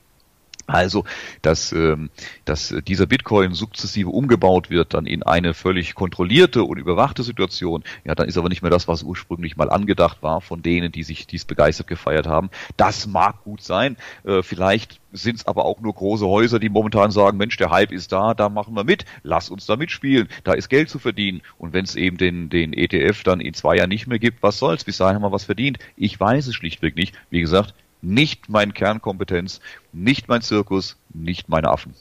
[0.66, 1.04] also,
[1.42, 2.10] dass, ähm,
[2.44, 8.14] dass dieser Bitcoin sukzessive umgebaut wird dann in eine völlig kontrollierte und überwachte Situation, ja,
[8.14, 11.26] dann ist aber nicht mehr das, was ursprünglich mal angedacht war von denen, die sich
[11.26, 12.50] dies begeistert gefeiert haben.
[12.76, 13.96] Das mag gut sein.
[14.24, 17.92] Äh, vielleicht sind es aber auch nur große Häuser, die momentan sagen, Mensch, der Hype
[17.92, 21.42] ist da, da machen wir mit, lass uns da mitspielen, da ist Geld zu verdienen.
[21.58, 24.58] Und wenn es eben den, den ETF dann in zwei Jahren nicht mehr gibt, was
[24.58, 24.84] soll's?
[24.84, 25.78] Bis dahin haben wir was verdient.
[25.96, 27.14] Ich weiß es schlichtweg nicht.
[27.30, 29.60] Wie gesagt, nicht meine Kernkompetenz,
[29.92, 31.94] nicht mein Zirkus, nicht meine Affen.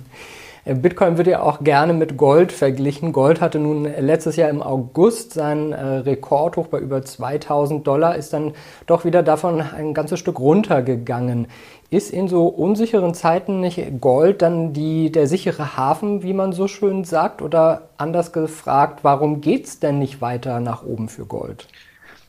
[0.66, 3.14] Bitcoin wird ja auch gerne mit Gold verglichen.
[3.14, 8.34] Gold hatte nun letztes Jahr im August seinen äh, Rekordhoch bei über 2000 Dollar, ist
[8.34, 8.54] dann
[8.86, 11.48] doch wieder davon ein ganzes Stück runtergegangen.
[11.90, 16.68] Ist in so unsicheren Zeiten nicht Gold dann die, der sichere Hafen, wie man so
[16.68, 17.42] schön sagt?
[17.42, 21.68] Oder anders gefragt, warum geht es denn nicht weiter nach oben für Gold?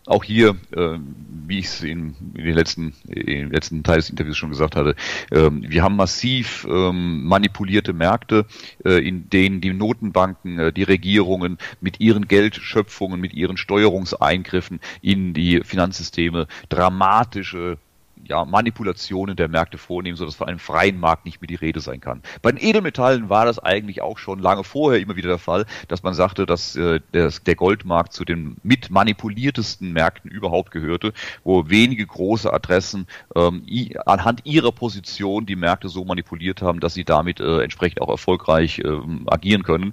[0.06, 0.98] Auch hier, äh,
[1.46, 4.96] wie ich es in, in, den letzten, im letzten Teil des Interviews schon gesagt hatte,
[5.30, 8.46] ähm, wir haben massiv ähm, manipulierte Märkte,
[8.84, 15.34] äh, in denen die Notenbanken, äh, die Regierungen mit ihren Geldschöpfungen, mit ihren Steuerungseingriffen in
[15.34, 17.78] die Finanzsysteme dramatische
[18.24, 22.00] ja, Manipulationen der Märkte vornehmen, sodass von einem freien Markt nicht mehr die Rede sein
[22.00, 22.22] kann.
[22.40, 26.02] Bei den Edelmetallen war das eigentlich auch schon lange vorher immer wieder der Fall, dass
[26.02, 31.12] man sagte, dass äh, der, Goldmarkt zu den mit manipuliertesten Märkten überhaupt gehörte,
[31.44, 33.06] wo wenige große Adressen
[33.36, 38.00] ähm, i, anhand ihrer Position die Märkte so manipuliert haben, dass sie damit äh, entsprechend
[38.00, 39.92] auch erfolgreich äh, agieren können.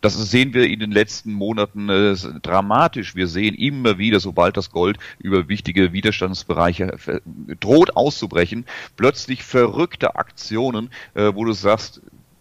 [0.00, 3.14] Das sehen wir in den letzten Monaten äh, dramatisch.
[3.14, 7.20] Wir sehen immer wieder, sobald das Gold über wichtige Widerstandsbereiche äh,
[7.60, 8.64] droht auszubrechen,
[8.96, 12.00] plötzlich verrückte Aktionen, äh, wo du sagst,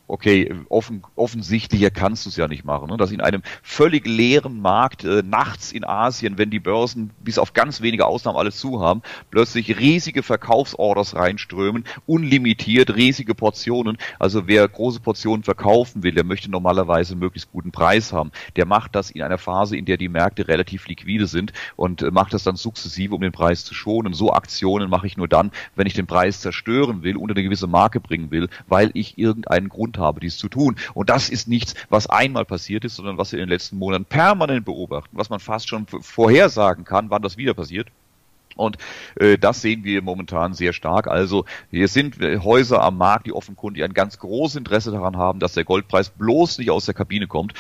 [0.09, 2.89] okay, offen, offensichtlicher kannst du es ja nicht machen.
[2.89, 2.97] Ne?
[2.97, 7.53] Dass in einem völlig leeren Markt äh, nachts in Asien, wenn die Börsen bis auf
[7.53, 13.97] ganz wenige Ausnahmen alles zu haben, plötzlich riesige Verkaufsorders reinströmen, unlimitiert, riesige Portionen.
[14.17, 18.31] Also wer große Portionen verkaufen will, der möchte normalerweise möglichst guten Preis haben.
[18.55, 22.09] Der macht das in einer Phase, in der die Märkte relativ liquide sind und äh,
[22.09, 24.13] macht das dann sukzessive, um den Preis zu schonen.
[24.13, 27.67] So Aktionen mache ich nur dann, wenn ich den Preis zerstören will, unter eine gewisse
[27.67, 30.75] Marke bringen will, weil ich irgendeinen Grund habe, dies zu tun.
[30.93, 34.05] Und das ist nichts, was einmal passiert ist, sondern was wir in den letzten Monaten
[34.05, 37.89] permanent beobachten, was man fast schon vorhersagen kann, wann das wieder passiert.
[38.59, 38.77] Und
[39.15, 41.07] äh, das sehen wir momentan sehr stark.
[41.07, 45.53] Also hier sind Häuser am Markt, die offenkundig ein ganz großes Interesse daran haben, dass
[45.53, 47.53] der Goldpreis bloß nicht aus der Kabine kommt.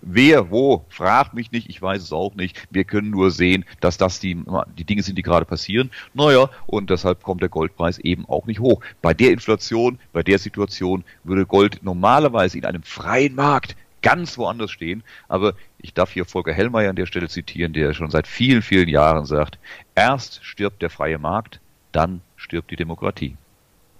[0.00, 2.66] Wer, wo, fragt mich nicht, ich weiß es auch nicht.
[2.70, 4.42] Wir können nur sehen, dass das die,
[4.78, 5.90] die Dinge sind, die gerade passieren.
[6.14, 8.80] Naja, und deshalb kommt der Goldpreis eben auch nicht hoch.
[9.02, 13.76] Bei der Inflation, bei der Situation würde Gold normalerweise in einem freien Markt
[14.06, 15.02] ganz woanders stehen.
[15.26, 18.88] Aber ich darf hier Volker Hellmeier an der Stelle zitieren, der schon seit vielen, vielen
[18.88, 19.58] Jahren sagt,
[19.96, 23.36] erst stirbt der freie Markt, dann stirbt die Demokratie.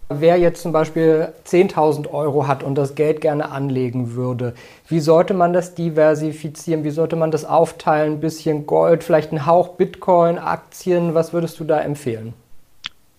[0.09, 4.55] Wer jetzt zum Beispiel 10.000 Euro hat und das Geld gerne anlegen würde,
[4.87, 6.85] wie sollte man das diversifizieren?
[6.85, 8.13] Wie sollte man das aufteilen?
[8.13, 11.15] Ein bisschen Gold, vielleicht ein Hauch Bitcoin, Aktien?
[11.15, 12.33] Was würdest du da empfehlen?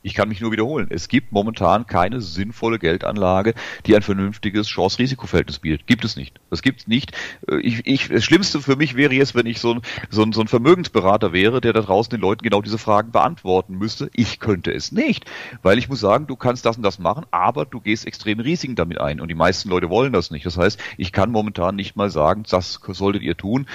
[0.04, 0.88] Ich kann mich nur wiederholen.
[0.90, 3.54] Es gibt momentan keine sinnvolle Geldanlage,
[3.86, 5.88] die ein vernünftiges Chance-Risiko-Verhältnis bietet.
[5.88, 6.40] Gibt es nicht.
[6.50, 7.12] Das gibt es nicht.
[7.50, 10.32] Äh, ich, ich, das Schlimmste für mich wäre jetzt, wenn ich so ein, so, ein,
[10.32, 14.10] so ein Vermögensberater wäre, der da draußen den Leuten genau diese Fragen beantworten müsste.
[14.14, 15.26] Ich könnte es nicht.
[15.62, 18.76] Weil ich muss sagen, du kannst das und das machen, aber du gehst extreme Risiken
[18.76, 19.20] damit ein.
[19.20, 20.46] Und die meisten Leute wollen das nicht.
[20.46, 23.68] Das heißt, ich kann momentan nicht mal sagen, das solltet ihr tun.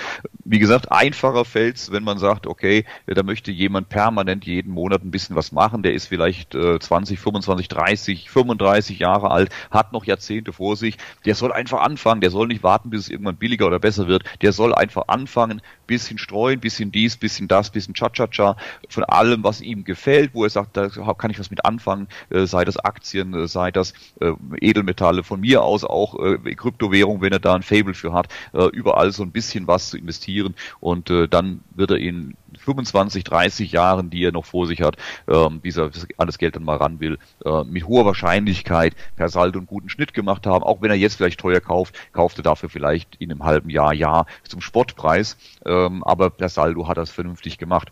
[0.44, 5.04] Wie gesagt, einfacher fällt es, wenn man sagt, okay, da möchte jemand permanent jeden Monat
[5.04, 5.82] ein bisschen was machen.
[5.82, 10.76] Der ist vielleicht vielleicht äh, 20, 25, 30, 35 Jahre alt, hat noch Jahrzehnte vor
[10.76, 10.96] sich.
[11.24, 14.24] Der soll einfach anfangen, der soll nicht warten, bis es irgendwann billiger oder besser wird.
[14.40, 18.56] Der soll einfach anfangen, bisschen streuen, bisschen dies, bisschen das, bisschen Cha-Cha-Cha,
[18.88, 22.46] von allem, was ihm gefällt, wo er sagt, da kann ich was mit anfangen, äh,
[22.46, 27.32] sei das Aktien, äh, sei das äh, Edelmetalle, von mir aus auch äh, Kryptowährung, wenn
[27.32, 30.54] er da ein Fable für hat, äh, überall so ein bisschen was zu investieren.
[30.78, 34.96] Und äh, dann wird er in 25, 30 Jahren, die er noch vor sich hat,
[35.28, 39.66] ähm, dieser alles Geld dann mal ran will, äh, mit hoher Wahrscheinlichkeit per Saldo einen
[39.66, 40.64] guten Schnitt gemacht haben.
[40.64, 43.92] Auch wenn er jetzt vielleicht teuer kauft, kauft er dafür vielleicht in einem halben Jahr,
[43.92, 45.36] Jahr zum Spottpreis.
[45.66, 47.90] Ähm, aber per Saldo hat er es vernünftig gemacht.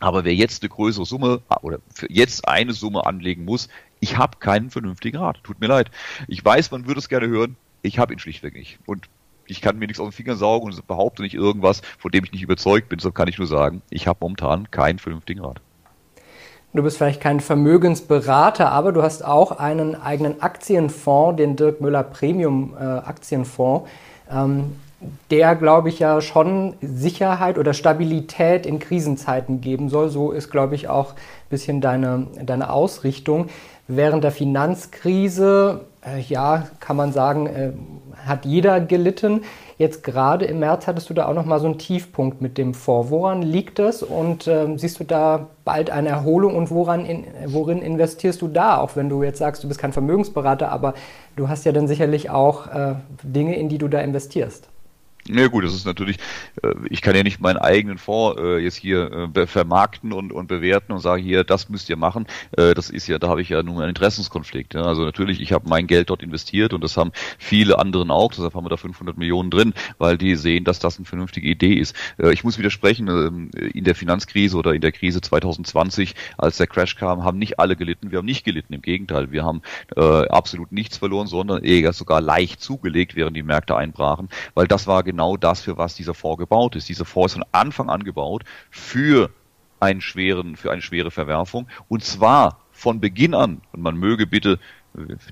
[0.00, 3.68] Aber wer jetzt eine größere Summe oder für jetzt eine Summe anlegen muss,
[4.00, 5.38] ich habe keinen vernünftigen Rat.
[5.44, 5.92] Tut mir leid.
[6.26, 7.56] Ich weiß, man würde es gerne hören.
[7.82, 8.80] Ich habe ihn schlichtweg nicht.
[8.84, 9.08] Und
[9.46, 12.32] ich kann mir nichts aus den Fingern saugen und behaupte nicht irgendwas, von dem ich
[12.32, 12.98] nicht überzeugt bin.
[12.98, 15.60] So kann ich nur sagen, ich habe momentan keinen vernünftigen Rat.
[16.74, 22.02] Du bist vielleicht kein Vermögensberater, aber du hast auch einen eigenen Aktienfonds, den Dirk Müller
[22.02, 23.90] Premium äh, Aktienfonds,
[24.30, 24.76] ähm,
[25.30, 30.08] der, glaube ich, ja schon Sicherheit oder Stabilität in Krisenzeiten geben soll.
[30.08, 33.48] So ist, glaube ich, auch ein bisschen deine, deine Ausrichtung.
[33.88, 37.72] Während der Finanzkrise, äh, ja, kann man sagen, äh,
[38.26, 39.42] hat jeder gelitten.
[39.78, 42.74] Jetzt gerade im März hattest du da auch noch mal so einen Tiefpunkt mit dem
[42.74, 43.10] Fonds.
[43.10, 47.82] Woran liegt das und äh, siehst du da bald eine Erholung und woran in, worin
[47.82, 48.78] investierst du da?
[48.78, 50.94] Auch wenn du jetzt sagst, du bist kein Vermögensberater, aber
[51.36, 54.68] du hast ja dann sicherlich auch äh, Dinge, in die du da investierst.
[55.28, 56.16] Ja gut, das ist natürlich,
[56.62, 60.48] äh, ich kann ja nicht meinen eigenen Fonds äh, jetzt hier äh, vermarkten und, und
[60.48, 62.26] bewerten und sagen, hier, das müsst ihr machen.
[62.52, 64.74] Das ist ja, da habe ich ja nun einen Interessenskonflikt.
[64.76, 68.54] Also natürlich, ich habe mein Geld dort investiert und das haben viele anderen auch, deshalb
[68.54, 71.94] haben wir da 500 Millionen drin, weil die sehen, dass das eine vernünftige Idee ist.
[72.18, 76.96] Ich muss widersprechen, ähm, in der Finanzkrise oder in der Krise 2020, als der Crash
[76.96, 79.62] kam, haben nicht alle gelitten, wir haben nicht gelitten, im Gegenteil, wir haben
[79.96, 85.02] absolut nichts verloren, sondern eher sogar leicht zugelegt, während die Märkte einbrachen, weil das war
[85.12, 86.88] genau das, für was dieser Fonds gebaut ist.
[86.88, 89.30] Dieser Fonds ist von Anfang an gebaut für
[89.78, 93.60] einen schweren, für eine schwere Verwerfung und zwar von Beginn an.
[93.72, 94.58] Und man möge bitte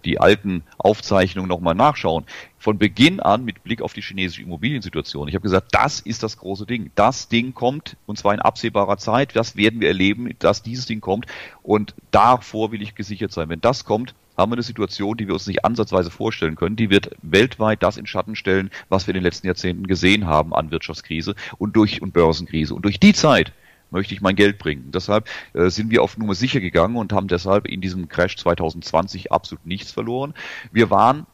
[0.05, 2.25] die alten Aufzeichnungen nochmal nachschauen.
[2.59, 5.29] Von Beginn an mit Blick auf die chinesische Immobiliensituation.
[5.29, 6.91] Ich habe gesagt, das ist das große Ding.
[6.95, 9.37] Das Ding kommt und zwar in absehbarer Zeit.
[9.37, 11.27] Das werden wir erleben, dass dieses Ding kommt.
[11.63, 13.49] Und davor will ich gesichert sein.
[13.49, 16.77] Wenn das kommt, haben wir eine Situation, die wir uns nicht ansatzweise vorstellen können.
[16.77, 20.55] Die wird weltweit das in Schatten stellen, was wir in den letzten Jahrzehnten gesehen haben
[20.55, 22.75] an Wirtschaftskrise und durch und Börsenkrise.
[22.75, 23.53] Und durch die Zeit
[23.91, 24.91] möchte ich mein Geld bringen.
[24.93, 29.33] Deshalb äh, sind wir auf Nummer sicher gegangen und haben deshalb in diesem Crash 2020
[29.33, 30.35] absolut nichts verloren.
[30.73, 31.27] Wir waren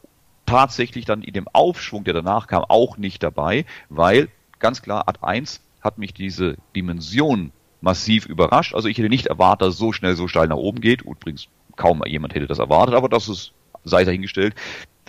[0.45, 4.29] tatsächlich dann in dem Aufschwung, der danach kam, auch nicht dabei, weil
[4.59, 7.51] ganz klar Ad 1 hat mich diese Dimension
[7.81, 8.73] massiv überrascht.
[8.73, 11.03] Also ich hätte nicht erwartet, dass es so schnell so steil nach oben geht.
[11.03, 13.53] Übrigens kaum jemand hätte das erwartet, aber das ist,
[13.83, 14.55] sei dahingestellt.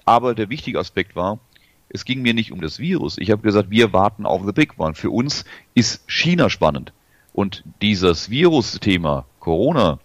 [0.05, 1.39] Aber der wichtige Aspekt war,
[1.89, 3.17] es ging mir nicht um das Virus.
[3.19, 4.95] Ich habe gesagt, wir warten auf the big one.
[4.95, 5.45] Für uns
[5.75, 6.93] ist China spannend.
[7.39, 10.01] Und dieses Virus-Thema, Corona,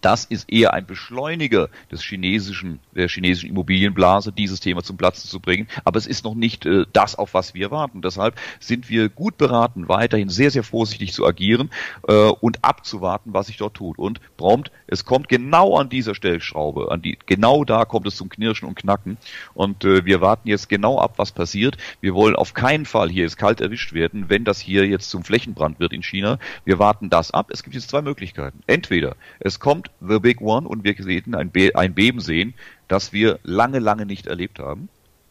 [0.00, 5.40] das ist eher ein Beschleuniger des chinesischen, der chinesischen Immobilienblase, dieses Thema zum Platzen zu
[5.40, 5.68] bringen.
[5.84, 8.02] Aber es ist noch nicht äh, das, auf was wir warten.
[8.02, 11.70] Deshalb sind wir gut beraten, weiterhin sehr, sehr vorsichtig zu agieren
[12.06, 13.98] äh, und abzuwarten, was sich dort tut.
[13.98, 18.28] Und prompt, es kommt genau an dieser Stellschraube, an die, genau da kommt es zum
[18.28, 19.18] Knirschen und Knacken.
[19.54, 21.76] Und äh, wir warten jetzt genau ab, was passiert.
[22.00, 25.24] Wir wollen auf keinen Fall hier jetzt kalt erwischt werden, wenn das hier jetzt zum
[25.24, 26.38] Flächenbrand wird in China.
[26.64, 27.50] Wir warten das ab.
[27.50, 28.62] Es gibt jetzt zwei Möglichkeiten.
[28.66, 32.54] Entweder es kommt The Big One und wir sehen ein, Be ein Beben sehen,
[32.88, 34.88] das wir lange, lange nicht erlebt haben,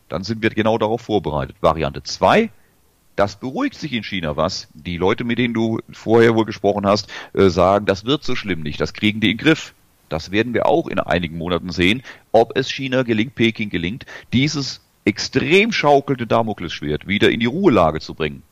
[0.09, 1.55] dann sind wir genau darauf vorbereitet.
[1.61, 2.49] Variante 2,
[3.15, 4.67] das beruhigt sich in China was.
[4.73, 8.61] Die Leute, mit denen du vorher wohl gesprochen hast, äh, sagen, das wird so schlimm
[8.61, 9.73] nicht, das kriegen die in den Griff.
[10.09, 12.01] Das werden wir auch in einigen Monaten sehen,
[12.31, 18.13] ob es China gelingt, Peking gelingt, dieses extrem schaukelnde Damoklesschwert wieder in die Ruhelage zu
[18.13, 18.43] bringen.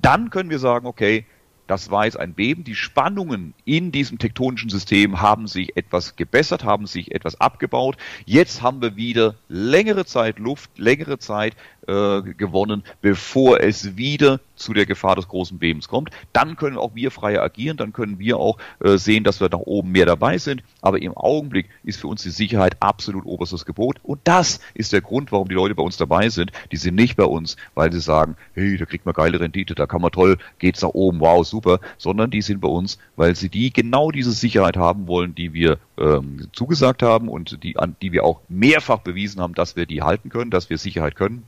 [0.00, 1.24] Dann können wir sagen, okay,
[1.70, 2.64] Das war jetzt ein Beben.
[2.64, 7.96] Die Spannungen in diesem tektonischen System haben sich etwas gebessert, haben sich etwas abgebaut.
[8.24, 11.54] Jetzt haben wir wieder längere Zeit Luft, längere Zeit
[11.86, 16.10] äh, gewonnen, bevor es wieder zu der Gefahr des großen Bebens kommt.
[16.32, 19.60] Dann können auch wir freier agieren, dann können wir auch äh, sehen, dass wir nach
[19.60, 20.62] oben mehr dabei sind.
[20.82, 23.96] Aber im Augenblick ist für uns die Sicherheit absolut oberstes Gebot.
[24.02, 26.52] Und das ist der Grund, warum die Leute bei uns dabei sind.
[26.70, 29.86] Die sind nicht bei uns, weil sie sagen, hey, da kriegt man geile Rendite, da
[29.86, 33.48] kann man toll, geht's nach oben, wow, super, sondern die sind bei uns, weil sie
[33.48, 38.12] die genau diese Sicherheit haben wollen, die wir ähm, zugesagt haben und die, an die
[38.12, 41.44] wir auch mehrfach bewiesen haben, dass wir die halten können, dass wir Sicherheit können.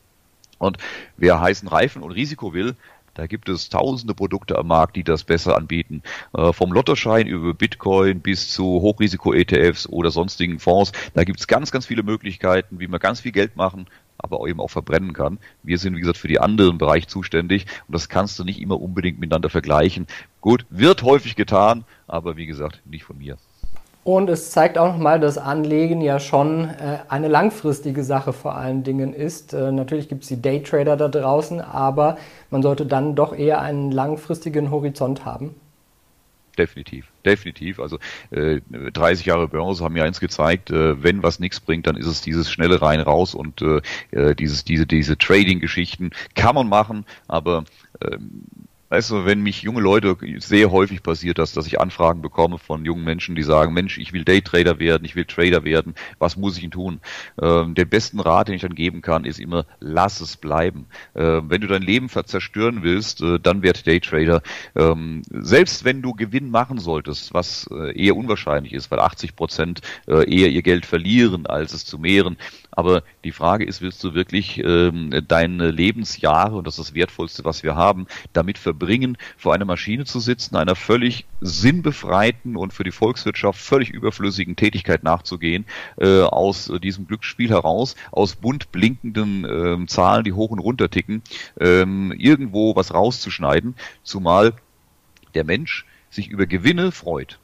[0.62, 0.78] Und
[1.16, 2.76] wer heißen Reifen und Risiko will,
[3.14, 6.02] da gibt es tausende Produkte am Markt, die das besser anbieten.
[6.34, 10.92] Äh, vom Lottoschein über Bitcoin bis zu Hochrisiko-ETFs oder sonstigen Fonds.
[11.14, 13.86] Da gibt es ganz, ganz viele Möglichkeiten, wie man ganz viel Geld machen,
[14.18, 15.38] aber eben auch verbrennen kann.
[15.64, 18.80] Wir sind, wie gesagt, für die anderen Bereich zuständig und das kannst du nicht immer
[18.80, 20.06] unbedingt miteinander vergleichen.
[20.40, 23.36] Gut, wird häufig getan, aber wie gesagt, nicht von mir.
[24.04, 28.82] Und es zeigt auch nochmal, dass Anlegen ja schon äh, eine langfristige Sache vor allen
[28.82, 29.54] Dingen ist.
[29.54, 32.16] Äh, natürlich gibt es die Daytrader da draußen, aber
[32.50, 35.54] man sollte dann doch eher einen langfristigen Horizont haben.
[36.58, 37.80] Definitiv, definitiv.
[37.80, 37.98] Also
[38.30, 42.06] äh, 30 Jahre Börse haben ja eins gezeigt, äh, wenn was nichts bringt, dann ist
[42.06, 43.80] es dieses schnelle rein raus und äh,
[44.10, 47.64] äh dieses diese diese Trading-Geschichten kann man machen, aber
[48.04, 48.42] ähm,
[48.92, 52.84] Weißt du, wenn mich junge Leute, sehr häufig passiert das, dass ich Anfragen bekomme von
[52.84, 56.56] jungen Menschen, die sagen, Mensch, ich will Daytrader werden, ich will Trader werden, was muss
[56.56, 57.00] ich denn tun?
[57.40, 60.88] Ähm, den besten Rat, den ich dann geben kann, ist immer, lass es bleiben.
[61.14, 64.42] Ähm, wenn du dein Leben zerstören willst, äh, dann werd Daytrader.
[64.76, 69.80] Ähm, selbst wenn du Gewinn machen solltest, was äh, eher unwahrscheinlich ist, weil 80 Prozent
[70.06, 72.36] äh, eher ihr Geld verlieren, als es zu mehren,
[72.72, 77.44] aber die Frage ist, willst du wirklich ähm, deine Lebensjahre, und das ist das Wertvollste,
[77.44, 82.84] was wir haben, damit verbringen, vor einer Maschine zu sitzen, einer völlig sinnbefreiten und für
[82.84, 85.66] die Volkswirtschaft völlig überflüssigen Tätigkeit nachzugehen,
[85.98, 91.22] äh, aus diesem Glücksspiel heraus, aus bunt blinkenden äh, Zahlen, die hoch und runter ticken,
[91.60, 94.54] ähm, irgendwo was rauszuschneiden, zumal
[95.34, 97.38] der Mensch sich über Gewinne freut.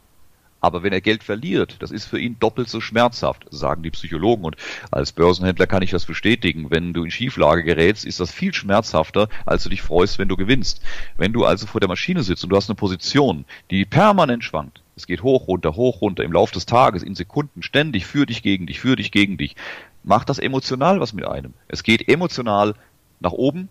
[0.61, 4.43] Aber wenn er Geld verliert, das ist für ihn doppelt so schmerzhaft, sagen die Psychologen.
[4.43, 4.57] Und
[4.91, 6.69] als Börsenhändler kann ich das bestätigen.
[6.69, 10.35] Wenn du in Schieflage gerätst, ist das viel schmerzhafter, als du dich freust, wenn du
[10.35, 10.81] gewinnst.
[11.17, 14.81] Wenn du also vor der Maschine sitzt und du hast eine Position, die permanent schwankt,
[14.95, 18.41] es geht hoch, runter, hoch, runter, im Laufe des Tages, in Sekunden, ständig für dich,
[18.41, 19.55] gegen dich, für dich, gegen dich,
[20.03, 21.53] macht das emotional was mit einem.
[21.69, 22.75] Es geht emotional
[23.21, 23.69] nach oben,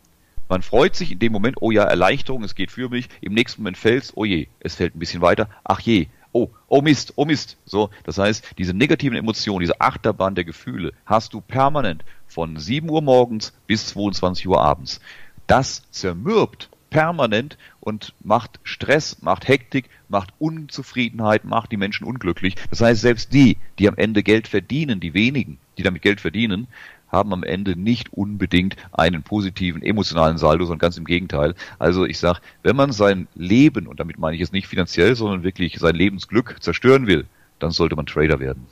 [0.48, 3.08] man freut sich in dem Moment, oh ja, Erleichterung, es geht für mich.
[3.20, 5.50] Im nächsten Moment fällt's, oh je, es fällt ein bisschen weiter.
[5.62, 6.06] Ach je,
[6.38, 7.56] oh, oh Mist, oh Mist.
[7.64, 12.88] So, das heißt, diese negativen Emotionen, diese Achterbahn der Gefühle hast du permanent von 7
[12.88, 15.00] Uhr morgens bis 22 Uhr abends.
[15.46, 22.54] Das zermürbt permanent und macht Stress, macht Hektik, macht Unzufriedenheit, macht die Menschen unglücklich.
[22.70, 26.66] Das heißt, selbst die, die am Ende Geld verdienen, die wenigen, die damit Geld verdienen,
[27.10, 31.54] haben am Ende nicht unbedingt einen positiven emotionalen Saldo, sondern ganz im Gegenteil.
[31.78, 35.42] Also ich sage, wenn man sein Leben, und damit meine ich es nicht finanziell, sondern
[35.42, 37.26] wirklich sein Lebensglück zerstören will,
[37.58, 38.66] dann sollte man Trader werden.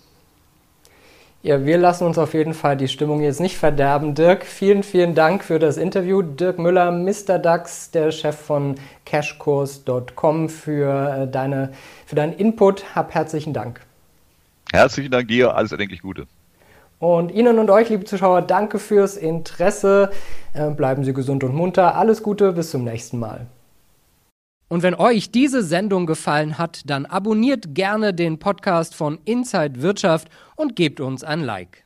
[1.43, 4.17] Ja, wir lassen uns auf jeden Fall die Stimmung jetzt nicht verderben.
[4.17, 6.21] Dirk, vielen, vielen Dank für das Interview.
[6.21, 7.39] Dirk Müller, Mr.
[7.39, 8.75] DAX, der Chef von
[9.05, 11.73] cashkurs.com für, äh, deine,
[12.05, 12.97] für deinen Input.
[12.97, 13.81] Hab herzlichen Dank.
[14.73, 16.27] Herzlichen Dank dir, alles erdenklich Gute.
[16.99, 20.11] Und Ihnen und euch, liebe Zuschauer, danke fürs Interesse.
[20.55, 21.95] Äh, bleiben Sie gesund und munter.
[21.95, 23.47] Alles Gute, bis zum nächsten Mal.
[24.69, 30.29] Und wenn euch diese Sendung gefallen hat, dann abonniert gerne den Podcast von Inside Wirtschaft
[30.57, 31.86] und gebt uns ein Like.